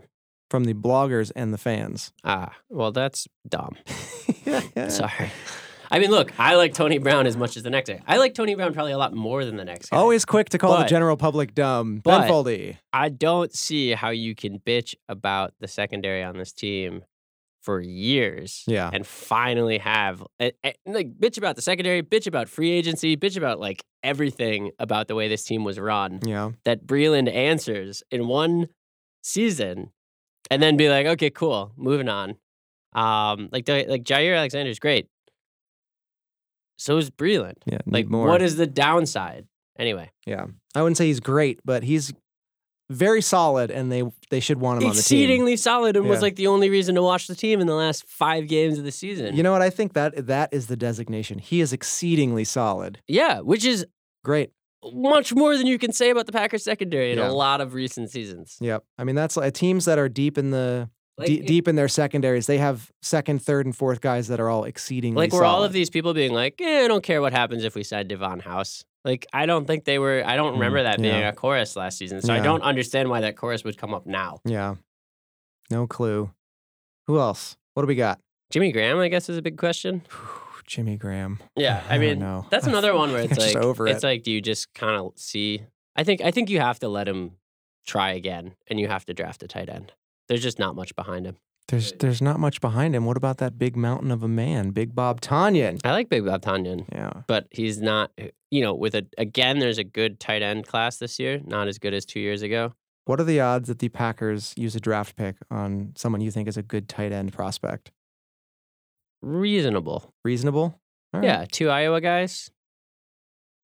from 0.52 0.66
the 0.66 0.74
bloggers 0.74 1.32
and 1.36 1.52
the 1.54 1.58
fans. 1.58 2.12
Ah, 2.24 2.54
well, 2.70 2.92
that's 2.92 3.28
dumb. 3.48 3.76
Sorry. 4.90 5.32
I 5.90 6.00
mean, 6.00 6.12
look, 6.12 6.32
I 6.40 6.56
like 6.56 6.74
Tony 6.74 6.98
Brown 6.98 7.28
as 7.28 7.38
much 7.38 7.56
as 7.58 7.64
the 7.64 7.70
next 7.70 7.90
guy. 7.90 8.02
I 8.08 8.18
like 8.18 8.34
Tony 8.34 8.56
Brown 8.56 8.74
probably 8.74 8.92
a 8.92 8.98
lot 8.98 9.14
more 9.14 9.46
than 9.46 9.56
the 9.56 9.66
next 9.66 9.90
guy. 9.90 9.98
Always 9.98 10.26
quick 10.26 10.50
to 10.50 10.58
call 10.58 10.78
the 10.78 10.86
general 10.86 11.18
public 11.18 11.54
dumb. 11.56 12.02
but- 12.04 12.22
ben 12.22 12.30
Foldy. 12.30 12.78
I 12.94 13.10
don't 13.10 13.54
see 13.54 13.92
how 13.92 14.10
you 14.10 14.36
can 14.36 14.60
bitch 14.60 14.96
about 15.08 15.54
the 15.60 15.68
secondary 15.68 16.24
on 16.24 16.38
this 16.38 16.52
team 16.52 17.04
for 17.62 17.82
years. 17.82 18.64
Yeah. 18.68 18.90
And 18.94 19.06
finally 19.06 19.78
have 19.80 20.24
eh, 20.40 20.52
eh, 20.64 20.74
like 20.86 21.18
bitch 21.20 21.38
about 21.38 21.56
the 21.58 21.62
secondary, 21.62 22.02
bitch 22.02 22.26
about 22.28 22.48
free 22.50 22.72
agency, 22.72 23.18
bitch 23.18 23.36
about 23.36 23.60
like 23.60 23.84
everything 24.04 24.72
about 24.80 25.08
the 25.10 25.16
way 25.16 25.28
this 25.28 25.44
team 25.44 25.64
was 25.66 25.78
run 25.80 26.20
Yeah. 26.26 26.52
that 26.64 26.86
Breeland 26.88 27.30
answers 27.34 28.04
in 28.10 28.28
one 28.28 28.70
season 29.22 29.92
and 30.50 30.62
then 30.64 30.78
be 30.78 30.88
like, 30.90 31.06
okay, 31.08 31.30
cool, 31.30 31.74
moving 31.76 32.08
on. 32.08 32.38
Um, 32.94 33.50
like 33.52 33.66
the, 33.66 33.86
like 33.88 34.04
Jaire 34.04 34.38
Alexander's 34.38 34.80
great. 34.80 35.08
So 36.78 36.98
is 36.98 37.10
Breeland. 37.10 37.56
Yeah. 37.66 37.80
Like, 37.86 38.08
more. 38.08 38.28
what 38.28 38.42
is 38.42 38.56
the 38.56 38.68
downside? 38.68 39.48
Anyway, 39.80 40.10
yeah. 40.26 40.46
I 40.76 40.82
wouldn't 40.82 40.98
say 40.98 41.06
he's 41.08 41.20
great, 41.20 41.60
but 41.66 41.84
he's 41.84 42.14
very 42.90 43.22
solid, 43.22 43.70
and 43.70 43.92
they 43.92 44.04
they 44.30 44.40
should 44.40 44.60
want 44.60 44.82
him 44.82 44.88
on 44.90 44.96
the 44.96 44.96
team. 44.96 45.00
exceedingly 45.02 45.58
solid 45.58 45.98
and 45.98 46.08
was 46.08 46.22
like 46.22 46.36
the 46.38 46.48
only 46.48 46.70
reason 46.70 46.96
to 46.96 47.02
watch 47.04 47.28
the 47.28 47.36
team 47.36 47.60
in 47.60 47.68
the 47.68 47.74
last 47.76 48.08
five 48.08 48.48
games 48.48 48.78
of 48.78 48.86
the 48.86 48.92
season. 48.92 49.36
You 49.36 49.44
know 49.44 49.52
what? 49.52 49.62
I 49.62 49.70
think 49.70 49.94
that 49.94 50.28
that 50.28 50.54
is 50.54 50.68
the 50.68 50.78
designation. 50.78 51.38
He 51.40 51.60
is 51.62 51.74
exceedingly 51.74 52.46
solid. 52.46 53.00
yeah, 53.08 53.42
which 53.42 53.66
is 53.66 53.86
Great. 54.24 54.52
much 54.94 55.34
more 55.36 55.58
than 55.58 55.68
you 55.68 55.78
can 55.78 55.92
say 55.92 56.10
about 56.12 56.28
the 56.28 56.32
Packers 56.32 56.64
secondary 56.64 57.12
in 57.12 57.18
Yeah. 57.18 57.28
a 57.30 57.32
lot 57.32 57.60
of 57.62 57.74
recent 57.74 58.10
seasons. 58.10 58.58
Yep. 58.62 58.84
I 58.98 59.04
mean, 59.04 59.16
that's 59.16 59.36
like 59.36 59.54
teams 59.54 59.84
that 59.86 60.00
are 60.00 60.08
deep 60.10 60.38
in 60.38 60.52
the 60.52 60.90
Like, 61.18 61.28
de- 61.28 61.42
deep 61.42 61.68
in 61.68 61.76
their 61.76 61.88
secondaries. 61.88 62.46
They 62.46 62.60
have 62.60 62.92
second, 63.02 63.42
third, 63.42 63.66
and 63.66 63.76
fourth 63.76 64.02
guys 64.02 64.28
that 64.28 64.40
are 64.40 64.50
all 64.50 64.66
exceedingly 64.66 65.18
like 65.26 65.34
were 65.34 65.44
all 65.46 65.64
of 65.64 65.74
these 65.74 65.90
people 65.90 66.14
being 66.14 66.32
like, 66.32 66.62
eh, 66.62 66.86
I 66.86 66.88
don't 66.88 67.04
care 67.04 67.22
what 67.22 67.34
happens 67.34 67.64
if 67.64 67.74
we 67.74 67.84
sign 67.84 68.08
Davon 68.08 68.40
House. 68.40 68.86
Like, 69.04 69.26
I 69.34 69.46
don't 69.48 69.66
think 69.66 69.86
they 69.86 69.98
were. 70.00 70.22
I 70.26 70.36
don't 70.36 70.54
remember 70.54 70.84
that 70.84 71.02
being 71.02 71.16
Mm, 71.16 71.20
yeah. 71.22 71.30
a 71.30 71.34
chorus 71.34 71.76
last 71.76 71.98
season, 71.98 72.22
so 72.22 72.34
I 72.34 72.40
don't 72.40 72.62
understand 72.62 73.10
why 73.10 73.22
that 73.22 73.36
chorus 73.38 73.64
would 73.64 73.78
come 73.78 73.94
up 73.96 74.06
now. 74.06 74.42
Yeah. 74.46 74.76
No 75.72 75.88
clue. 75.88 76.30
Who 77.08 77.18
else? 77.20 77.58
What 77.74 77.84
do 77.84 77.88
we 77.88 77.96
got? 77.96 78.20
Jimmy 78.52 78.72
Graham, 78.72 79.00
I 79.00 79.08
guess, 79.08 79.28
is 79.30 79.38
a 79.38 79.42
big 79.42 79.58
question. 79.58 80.04
Jimmy 80.66 80.98
Graham. 80.98 81.40
Yeah, 81.56 81.82
I 81.90 81.96
I 81.96 81.98
mean, 81.98 82.20
know. 82.20 82.46
that's 82.52 82.68
another 82.68 82.94
one 82.94 83.12
where 83.12 83.22
it's 83.30 83.38
like, 83.38 83.56
over 83.56 83.88
it's 83.88 84.04
it. 84.04 84.08
like, 84.08 84.24
do 84.24 84.32
you 84.32 84.42
just 84.42 84.74
kind 84.74 84.96
of 85.00 85.14
see? 85.16 85.62
I 85.96 86.04
think, 86.04 86.22
I 86.22 86.30
think 86.32 86.50
you 86.50 86.60
have 86.60 86.80
to 86.80 86.90
let 86.90 87.08
him 87.08 87.32
try 87.86 88.12
again, 88.12 88.54
and 88.68 88.80
you 88.80 88.88
have 88.88 89.06
to 89.06 89.14
draft 89.14 89.42
a 89.44 89.48
tight 89.48 89.70
end. 89.70 89.94
There's 90.28 90.44
just 90.44 90.60
not 90.60 90.76
much 90.76 90.96
behind 90.96 91.26
him. 91.26 91.38
There's 91.68 91.92
there's 92.00 92.22
not 92.22 92.40
much 92.40 92.62
behind 92.62 92.96
him. 92.96 93.06
What 93.06 93.18
about 93.18 93.38
that 93.40 93.58
big 93.58 93.76
mountain 93.76 94.10
of 94.12 94.24
a 94.24 94.28
man, 94.28 94.70
Big 94.72 94.96
Bob 94.96 95.20
Tonyan? 95.20 95.80
I 95.84 95.92
like 95.92 96.08
Big 96.10 96.26
Bob 96.26 96.42
Tonyan, 96.42 96.86
Yeah. 96.94 97.24
but 97.28 97.48
he's 97.52 97.82
not. 97.82 98.12
Uh, 98.22 98.28
you 98.52 98.62
know, 98.62 98.74
with 98.74 98.96
a 98.96 99.06
again, 99.18 99.60
there's 99.60 99.78
a 99.78 99.84
good 99.84 100.20
tight 100.20 100.42
end 100.42 100.66
class 100.66 100.98
this 100.98 101.20
year. 101.20 101.42
Not 101.46 101.68
as 101.68 101.78
good 101.78 101.94
as 101.94 102.06
two 102.06 102.22
years 102.22 102.42
ago. 102.42 102.74
What 103.04 103.20
are 103.20 103.26
the 103.26 103.42
odds 103.42 103.68
that 103.68 103.80
the 103.80 103.90
Packers 103.90 104.54
use 104.58 104.76
a 104.76 104.80
draft 104.80 105.16
pick 105.18 105.36
on 105.52 105.92
someone 105.98 106.22
you 106.22 106.32
think 106.32 106.48
is 106.48 106.56
a 106.58 106.64
good 106.64 106.88
tight 106.88 107.12
end 107.12 107.34
prospect? 107.34 107.92
Reasonable. 109.22 110.14
Reasonable? 110.24 110.80
All 111.14 111.20
right. 111.22 111.24
Yeah, 111.24 111.46
two 111.52 111.70
Iowa 111.70 112.02
guys. 112.02 112.50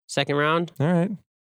Second 0.07 0.35
round 0.35 0.71
All 0.79 0.87
right. 0.87 1.11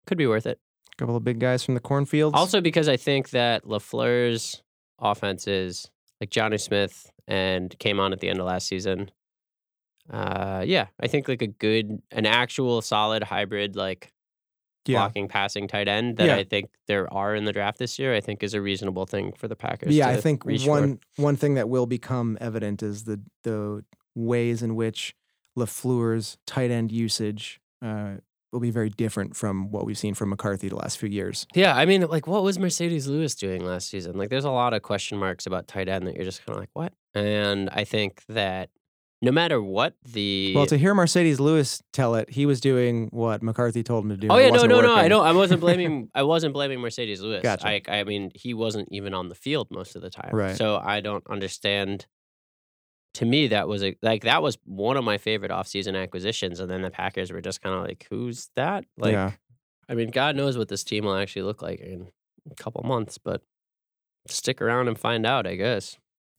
could 0.07 0.19
be 0.19 0.27
worth 0.27 0.47
it. 0.47 0.59
A 0.93 0.97
couple 0.97 1.17
of 1.17 1.25
big 1.25 1.39
guys 1.39 1.63
from 1.65 1.75
the 1.75 1.81
cornfields. 1.81 2.35
Also, 2.37 2.61
because 2.61 2.89
I 2.89 2.97
think 2.97 3.31
that 3.31 3.65
LaFleur's 3.65 4.63
offenses, 4.99 5.91
like 6.21 6.31
Jonnu 6.31 6.61
Smith, 6.61 7.11
and 7.27 7.77
came 7.79 8.01
on 8.01 8.13
at 8.13 8.21
the 8.21 8.29
end 8.29 8.41
of 8.41 8.47
last 8.47 8.67
season. 8.67 9.11
Uh, 10.11 10.65
yeah, 10.67 10.87
I 11.01 11.07
think 11.07 11.29
like 11.29 11.43
a 11.43 11.47
good, 11.47 12.01
an 12.11 12.27
actual 12.27 12.81
solid 12.81 13.23
hybrid, 13.23 13.77
like 13.77 14.13
yeah. 14.87 14.99
blocking, 14.99 15.29
passing 15.29 15.69
tight 15.69 15.89
end 15.89 16.17
that 16.17 16.27
Yeah. 16.27 16.37
I 16.37 16.45
think 16.45 16.71
there 16.87 17.13
are 17.13 17.35
in 17.35 17.45
the 17.45 17.53
draft 17.53 17.79
this 17.79 17.99
year. 17.99 18.15
I 18.15 18.21
think 18.21 18.43
is 18.43 18.55
a 18.55 18.61
reasonable 18.61 19.07
thing 19.07 19.33
for 19.37 19.49
the 19.49 19.57
Packers. 19.57 19.95
Yeah, 19.95 20.09
I 20.09 20.17
think 20.17 20.45
one 20.45 21.01
one 21.17 21.37
thing 21.37 21.55
that 21.55 21.69
will 21.69 21.87
become 21.87 22.39
evident 22.41 22.83
is 22.83 23.05
the 23.05 23.21
the 23.43 23.85
ways 24.15 24.63
in 24.63 24.75
which 24.75 25.15
LaFleur's 25.57 26.39
tight 26.47 26.71
end 26.71 26.91
usage 26.91 27.61
uh, 27.83 28.15
will 28.53 28.61
be 28.61 28.71
very 28.71 28.91
different 28.91 29.37
from 29.37 29.71
what 29.71 29.85
we've 29.85 29.99
seen 29.99 30.15
from 30.15 30.31
McCarthy 30.31 30.69
the 30.69 30.77
last 30.77 30.99
few 30.99 31.09
years. 31.09 31.47
Yeah, 31.55 31.77
I 31.77 31.85
mean, 31.85 32.03
like, 32.03 32.27
what 32.27 32.43
was 32.43 32.59
Marcedes 32.59 33.07
Lewis 33.07 33.35
doing 33.35 33.65
last 33.65 33.89
season? 33.91 34.17
Like, 34.17 34.31
there's 34.31 34.45
a 34.45 34.51
lot 34.51 34.73
of 34.73 34.83
question 34.83 35.19
marks 35.19 35.47
about 35.47 35.69
tight 35.69 35.89
end 35.89 36.07
that 36.07 36.15
you're 36.17 36.25
just 36.25 36.45
kind 36.47 36.57
of 36.57 36.61
like, 36.63 36.71
what? 36.73 36.93
And 37.15 37.69
I 37.71 37.85
think 37.85 38.23
that 38.29 38.71
no 39.21 39.33
matter 39.33 39.61
what 39.61 39.95
the 40.13 40.53
Well, 40.55 40.67
to 40.67 40.79
hear 40.79 40.95
Marcedes 40.95 41.41
Lewis 41.41 41.83
tell 41.93 42.15
it, 42.15 42.31
he 42.31 42.47
was 42.47 42.61
doing 42.61 43.09
what 43.11 43.43
McCarthy 43.43 43.83
told 43.83 44.05
him 44.05 44.11
to 44.11 44.17
do. 44.17 44.29
Oh 44.31 44.39
yeah, 44.39 44.51
no, 44.51 44.65
no, 44.65 44.81
no. 44.81 44.93
I 44.93 44.97
working. 44.97 45.11
don't. 45.11 45.27
I 45.27 45.33
wasn't 45.33 45.61
blaming. 45.67 46.09
I 46.15 46.23
wasn't 46.23 46.55
blaming 46.55 46.79
Marcedes 46.79 47.21
Lewis. 47.21 47.43
Gotcha. 47.43 47.67
I, 47.67 47.83
I 47.89 48.05
mean, 48.05 48.31
he 48.35 48.55
wasn't 48.55 48.89
even 48.93 49.15
on 49.15 49.29
the 49.29 49.35
field 49.35 49.69
most 49.71 49.97
of 49.97 50.03
the 50.03 50.11
time. 50.11 50.31
Right. 50.33 50.57
So 50.57 50.77
I 50.83 51.01
don't 51.01 51.25
understand. 51.29 52.07
To 53.19 53.25
me, 53.25 53.49
that 53.49 53.67
was 53.67 53.83
a 53.83 53.97
like 54.01 54.23
that 54.23 54.43
was 54.43 54.59
one 54.65 54.97
of 54.97 55.03
my 55.03 55.19
favorite 55.19 55.51
offseason 55.51 56.01
acquisitions, 56.01 56.61
and 56.61 56.71
then 56.71 56.83
the 56.83 56.91
Packers 56.91 57.33
were 57.33 57.41
just 57.41 57.61
kind 57.61 57.75
of 57.75 57.83
like, 57.83 58.07
"Who's 58.11 58.49
that?" 58.55 58.85
Like, 58.97 59.13
yeah. 59.13 59.33
I 59.89 59.95
mean, 59.95 60.11
God 60.11 60.37
knows 60.37 60.57
what 60.57 60.69
this 60.69 60.85
team 60.85 61.05
will 61.05 61.17
actually 61.17 61.43
look 61.43 61.61
like 61.61 61.81
in 61.81 62.09
a 62.51 62.55
couple 62.55 62.83
months, 62.85 63.19
but 63.19 63.43
stick 64.29 64.63
around 64.63 64.87
and 64.87 64.97
find 64.97 65.27
out, 65.27 65.47
I 65.49 65.57
guess. 65.57 65.97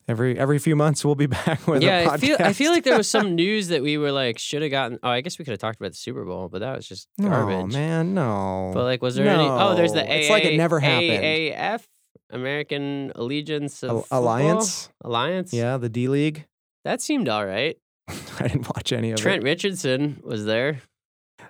Every 0.07 0.39
every 0.39 0.57
few 0.57 0.75
months 0.75 1.03
we'll 1.03 1.15
be 1.15 1.25
back 1.45 1.67
with 1.67 1.83
yeah. 1.83 2.07
I 2.09 2.17
feel 2.17 2.37
I 2.39 2.53
feel 2.53 2.71
like 2.71 2.83
there 2.83 2.97
was 2.97 3.09
some 3.17 3.35
news 3.35 3.67
that 3.67 3.83
we 3.83 3.97
were 3.97 4.11
like 4.11 4.39
should 4.39 4.61
have 4.61 4.71
gotten. 4.71 4.99
Oh, 5.03 5.09
I 5.09 5.21
guess 5.21 5.37
we 5.37 5.45
could 5.45 5.51
have 5.51 5.59
talked 5.59 5.79
about 5.79 5.91
the 5.91 5.97
Super 5.97 6.23
Bowl, 6.25 6.47
but 6.47 6.59
that 6.59 6.75
was 6.75 6.87
just 6.87 7.07
garbage. 7.21 7.57
No, 7.73 7.77
man, 7.77 8.13
no. 8.13 8.71
But 8.73 8.85
like, 8.85 9.01
was 9.01 9.15
there 9.15 9.27
any? 9.27 9.43
Oh, 9.43 9.75
there's 9.75 9.93
the 9.93 10.03
No, 10.03 10.09
it's 10.11 10.29
like 10.29 10.45
it 10.45 10.57
never 10.57 10.79
happened. 10.79 11.23
AAF, 11.23 11.83
American 12.29 13.11
Allegiance 13.15 13.83
of 13.83 13.89
Al- 13.89 14.01
Football? 14.01 14.19
Alliance? 14.19 14.89
Alliance. 15.03 15.53
Yeah, 15.53 15.77
the 15.77 15.89
D 15.89 16.07
League. 16.07 16.45
That 16.89 17.03
seemed 17.03 17.29
all 17.29 17.45
right. 17.45 17.77
I 18.07 18.47
didn't 18.47 18.67
watch 18.67 18.91
any 18.91 19.11
of 19.11 19.19
Trent 19.19 19.37
it. 19.37 19.41
Trent 19.41 19.43
Richardson 19.43 20.19
was 20.23 20.45
there. 20.45 20.81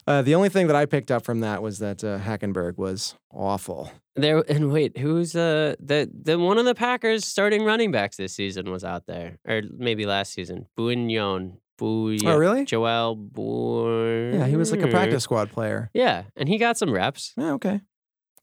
Uh, 0.05 0.21
the 0.21 0.35
only 0.35 0.49
thing 0.49 0.67
that 0.67 0.75
I 0.75 0.85
picked 0.85 1.11
up 1.11 1.23
from 1.23 1.39
that 1.39 1.61
was 1.63 1.79
that 1.79 2.03
uh, 2.03 2.19
Hackenberg 2.19 2.77
was 2.77 3.15
awful. 3.33 3.89
There 4.17 4.43
and 4.49 4.69
wait, 4.69 4.97
who's 4.97 5.37
uh 5.37 5.75
the 5.79 6.11
the 6.13 6.37
one 6.37 6.57
of 6.57 6.65
the 6.65 6.75
Packers 6.75 7.23
starting 7.25 7.63
running 7.63 7.89
backs 7.89 8.17
this 8.17 8.35
season 8.35 8.69
was 8.69 8.83
out 8.83 9.05
there, 9.05 9.37
or 9.47 9.61
maybe 9.77 10.05
last 10.05 10.33
season. 10.33 10.65
Bouagnon, 10.75 11.57
Bouy, 11.79 12.19
Oh, 12.25 12.35
really? 12.35 12.65
Joel 12.65 13.15
Bouy. 13.15 14.33
Yeah, 14.33 14.45
he 14.45 14.57
was 14.57 14.71
like 14.71 14.81
a 14.81 14.89
practice 14.89 15.23
squad 15.23 15.51
player. 15.51 15.89
Yeah, 15.93 16.23
and 16.35 16.49
he 16.49 16.57
got 16.57 16.77
some 16.77 16.91
reps. 16.91 17.31
Yeah, 17.37 17.53
okay. 17.53 17.79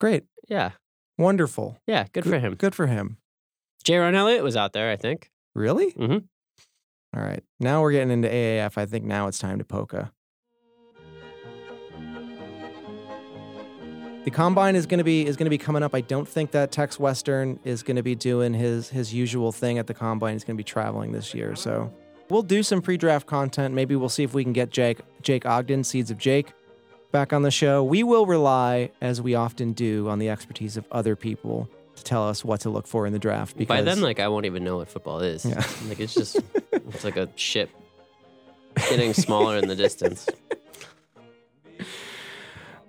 Great. 0.01 0.25
Yeah, 0.49 0.71
Wonderful. 1.19 1.77
yeah, 1.87 2.07
good 2.15 2.25
for 2.25 2.39
him. 2.39 2.55
Good 2.55 2.75
for 2.75 2.87
him. 2.87 3.19
Jaron 3.85 4.15
Elliott 4.15 4.43
was 4.43 4.57
out 4.57 4.73
there, 4.73 4.91
I 4.91 4.97
think. 4.97 5.31
Really? 5.55 5.93
Mhm. 5.93 6.25
All 7.17 7.23
right. 7.23 7.43
Now 7.59 7.81
we're 7.81 7.93
getting 7.93 8.11
into 8.11 8.29
AAF. 8.29 8.77
I 8.77 8.85
think 8.85 9.05
now 9.05 9.27
it's 9.27 9.39
time 9.39 9.59
to 9.59 9.65
Polka. 9.65 10.13
The 14.25 14.31
combine 14.31 14.75
is 14.75 14.87
going 14.87 14.99
to 14.99 15.05
be 15.05 15.25
is 15.25 15.37
going 15.37 15.47
to 15.47 15.51
be 15.51 15.57
coming 15.57 15.83
up. 15.83 15.95
I 15.95 16.01
don't 16.01 16.29
think 16.29 16.51
that 16.51 16.73
Tex 16.73 16.99
Western 16.99 17.59
is 17.65 17.83
going 17.83 17.97
to 17.97 18.03
be 18.03 18.15
doing 18.17 18.53
his 18.53 18.89
his 18.89 19.15
usual 19.15 19.53
thing 19.53 19.79
at 19.79 19.87
the 19.87 19.95
combine. 19.95 20.35
He's 20.35 20.45
going 20.45 20.57
to 20.57 20.61
be 20.61 20.65
traveling 20.65 21.13
this 21.13 21.33
year, 21.33 21.55
so 21.55 21.93
we'll 22.29 22.43
do 22.43 22.63
some 22.65 22.83
pre-draft 22.83 23.27
content. 23.27 23.73
Maybe 23.73 23.95
we'll 23.95 24.09
see 24.09 24.25
if 24.25 24.35
we 24.35 24.43
can 24.43 24.53
get 24.53 24.71
Jake 24.71 25.01
Jake 25.23 25.47
Ogden, 25.47 25.85
Seeds 25.85 26.11
of 26.11 26.19
Jake, 26.19 26.53
back 27.13 27.33
on 27.33 27.43
the 27.43 27.53
show. 27.53 27.85
We 27.85 28.03
will 28.03 28.27
rely, 28.27 28.91
as 29.01 29.23
we 29.23 29.37
often 29.37 29.73
do, 29.73 30.09
on 30.09 30.19
the 30.19 30.29
expertise 30.29 30.77
of 30.77 30.87
other 30.91 31.15
people 31.15 31.71
to 31.97 32.05
tell 32.05 32.29
us 32.29 32.45
what 32.45 32.61
to 32.61 32.71
look 32.71 32.87
for 32.87 33.07
in 33.07 33.13
the 33.13 33.19
draft. 33.19 33.57
Because 33.57 33.69
By 33.69 33.83
then, 33.83 34.01
like 34.01 34.21
I 34.21 34.29
won't 34.29 34.47
even 34.47 34.65
know 34.65 34.77
what 34.79 34.89
football 34.89 35.21
is. 35.21 35.45
Yeah. 35.45 35.63
Like 35.89 36.01
it's 36.01 36.15
just 36.15 36.41
it's 36.73 37.05
like 37.05 37.17
a 37.17 37.29
ship 37.37 37.71
getting 38.89 39.15
smaller 39.15 39.57
in 39.59 39.69
the 39.69 39.77
distance. 39.77 40.29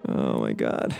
oh 0.07 0.39
my 0.39 0.53
god, 0.53 0.95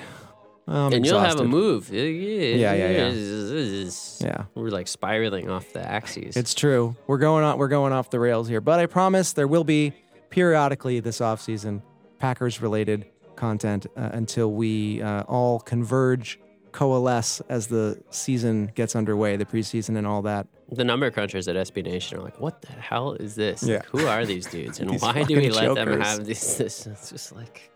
I'm 0.67 0.93
and 0.93 1.05
you'll 1.05 1.19
have 1.19 1.39
a 1.39 1.43
exhausted. 1.43 1.49
move. 1.49 1.89
yeah, 1.91 2.73
yeah. 2.73 3.09
yeah. 3.09 3.89
Yeah. 4.19 4.43
We're 4.55 4.69
like 4.69 4.87
spiraling 4.87 5.49
off 5.49 5.71
the 5.73 5.81
axes. 5.81 6.35
It's 6.35 6.53
true. 6.53 6.95
We're 7.07 7.17
going 7.17 7.43
on 7.43 7.57
we're 7.57 7.67
going 7.67 7.93
off 7.93 8.09
the 8.09 8.19
rails 8.19 8.47
here, 8.47 8.61
but 8.61 8.79
I 8.79 8.85
promise 8.85 9.33
there 9.33 9.47
will 9.47 9.63
be 9.63 9.93
periodically 10.29 10.99
this 10.99 11.19
offseason 11.19 11.81
Packers 12.19 12.61
related 12.61 13.05
content 13.35 13.85
uh, 13.95 14.09
until 14.13 14.51
we 14.51 15.01
uh, 15.01 15.21
all 15.23 15.59
converge, 15.59 16.39
coalesce 16.77 17.41
as 17.49 17.65
the 17.67 17.99
season 18.11 18.71
gets 18.75 18.95
underway, 18.95 19.35
the 19.35 19.45
preseason 19.45 19.97
and 19.97 20.05
all 20.05 20.21
that. 20.21 20.45
the 20.71 20.83
number 20.83 21.09
crunchers 21.09 21.47
at 21.47 21.55
SB 21.67 21.83
Nation 21.83 22.19
are 22.19 22.21
like, 22.21 22.39
what 22.39 22.61
the 22.61 22.71
hell 22.73 23.13
is 23.13 23.33
this? 23.33 23.63
Yeah. 23.63 23.77
Like, 23.77 23.85
who 23.87 24.05
are 24.05 24.27
these 24.27 24.45
dudes? 24.55 24.79
And 24.79 24.91
These 24.91 25.01
why 25.01 25.23
do 25.23 25.35
we 25.37 25.49
let 25.49 25.73
them 25.73 25.99
have 25.99 26.23
these? 26.25 26.55
This, 26.57 26.85
it's 26.91 27.09
just 27.09 27.35
like, 27.35 27.71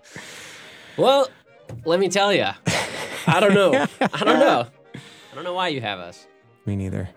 well, 0.98 1.28
let 1.84 2.00
me 2.00 2.10
tell 2.10 2.32
you. 2.32 2.46
I 3.26 3.40
don't 3.40 3.56
know. 3.56 3.74
I 4.02 4.24
don't 4.24 4.40
know. 4.40 4.68
I 4.96 5.36
don't 5.36 5.44
know 5.46 5.54
why 5.56 5.70
you 5.70 5.82
have 5.82 5.98
us. 5.98 6.28
Me 6.68 6.76
neither. 6.76 7.10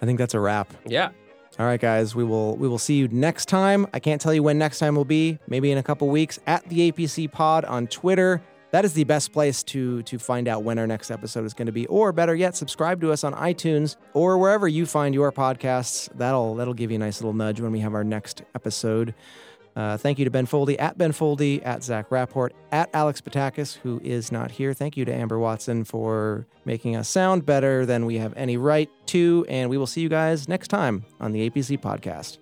I 0.00 0.06
think 0.06 0.18
that's 0.18 0.32
a 0.32 0.40
wrap. 0.40 0.72
Yeah. 0.86 1.10
All 1.58 1.66
right, 1.66 1.80
guys, 1.80 2.14
we 2.14 2.24
will 2.24 2.56
we 2.56 2.66
will 2.66 2.78
see 2.78 2.94
you 2.94 3.08
next 3.08 3.46
time. 3.46 3.86
I 3.92 3.98
can't 4.00 4.22
tell 4.22 4.32
you 4.32 4.42
when 4.42 4.56
next 4.56 4.78
time 4.78 4.96
will 4.96 5.04
be. 5.04 5.38
Maybe 5.48 5.70
in 5.70 5.76
a 5.76 5.82
couple 5.82 6.08
weeks 6.08 6.38
at 6.46 6.66
the 6.70 6.90
APC 6.90 7.30
Pod 7.30 7.66
on 7.66 7.88
Twitter. 7.88 8.40
That 8.72 8.84
is 8.84 8.92
the 8.92 9.04
best 9.04 9.32
place 9.32 9.62
to 9.64 10.02
to 10.02 10.18
find 10.18 10.46
out 10.46 10.62
when 10.62 10.78
our 10.78 10.86
next 10.86 11.10
episode 11.10 11.44
is 11.44 11.54
going 11.54 11.66
to 11.66 11.72
be, 11.72 11.86
or 11.86 12.12
better 12.12 12.34
yet, 12.34 12.54
subscribe 12.56 13.00
to 13.00 13.12
us 13.12 13.24
on 13.24 13.34
iTunes 13.34 13.96
or 14.14 14.38
wherever 14.38 14.68
you 14.68 14.86
find 14.86 15.14
your 15.14 15.32
podcasts. 15.32 16.08
That'll 16.16 16.54
that'll 16.54 16.74
give 16.74 16.90
you 16.90 16.96
a 16.96 17.00
nice 17.00 17.20
little 17.20 17.32
nudge 17.32 17.60
when 17.60 17.72
we 17.72 17.80
have 17.80 17.94
our 17.94 18.04
next 18.04 18.42
episode. 18.54 19.14
Uh, 19.76 19.96
thank 19.96 20.18
you 20.18 20.24
to 20.24 20.30
Ben 20.30 20.46
Foldy 20.46 20.76
at 20.80 20.98
Ben 20.98 21.12
Foldy 21.12 21.64
at 21.64 21.82
Zach 21.82 22.10
Rapport 22.10 22.50
at 22.72 22.90
Alex 22.92 23.20
Patakis, 23.20 23.76
who 23.76 24.00
is 24.02 24.32
not 24.32 24.50
here. 24.50 24.74
Thank 24.74 24.96
you 24.96 25.04
to 25.04 25.14
Amber 25.14 25.38
Watson 25.38 25.84
for 25.84 26.46
making 26.64 26.96
us 26.96 27.08
sound 27.08 27.46
better 27.46 27.86
than 27.86 28.04
we 28.04 28.16
have 28.18 28.34
any 28.36 28.56
right 28.56 28.90
to. 29.06 29.46
And 29.48 29.70
we 29.70 29.78
will 29.78 29.86
see 29.86 30.00
you 30.00 30.08
guys 30.08 30.48
next 30.48 30.68
time 30.68 31.04
on 31.20 31.32
the 31.32 31.48
APC 31.48 31.80
podcast. 31.80 32.38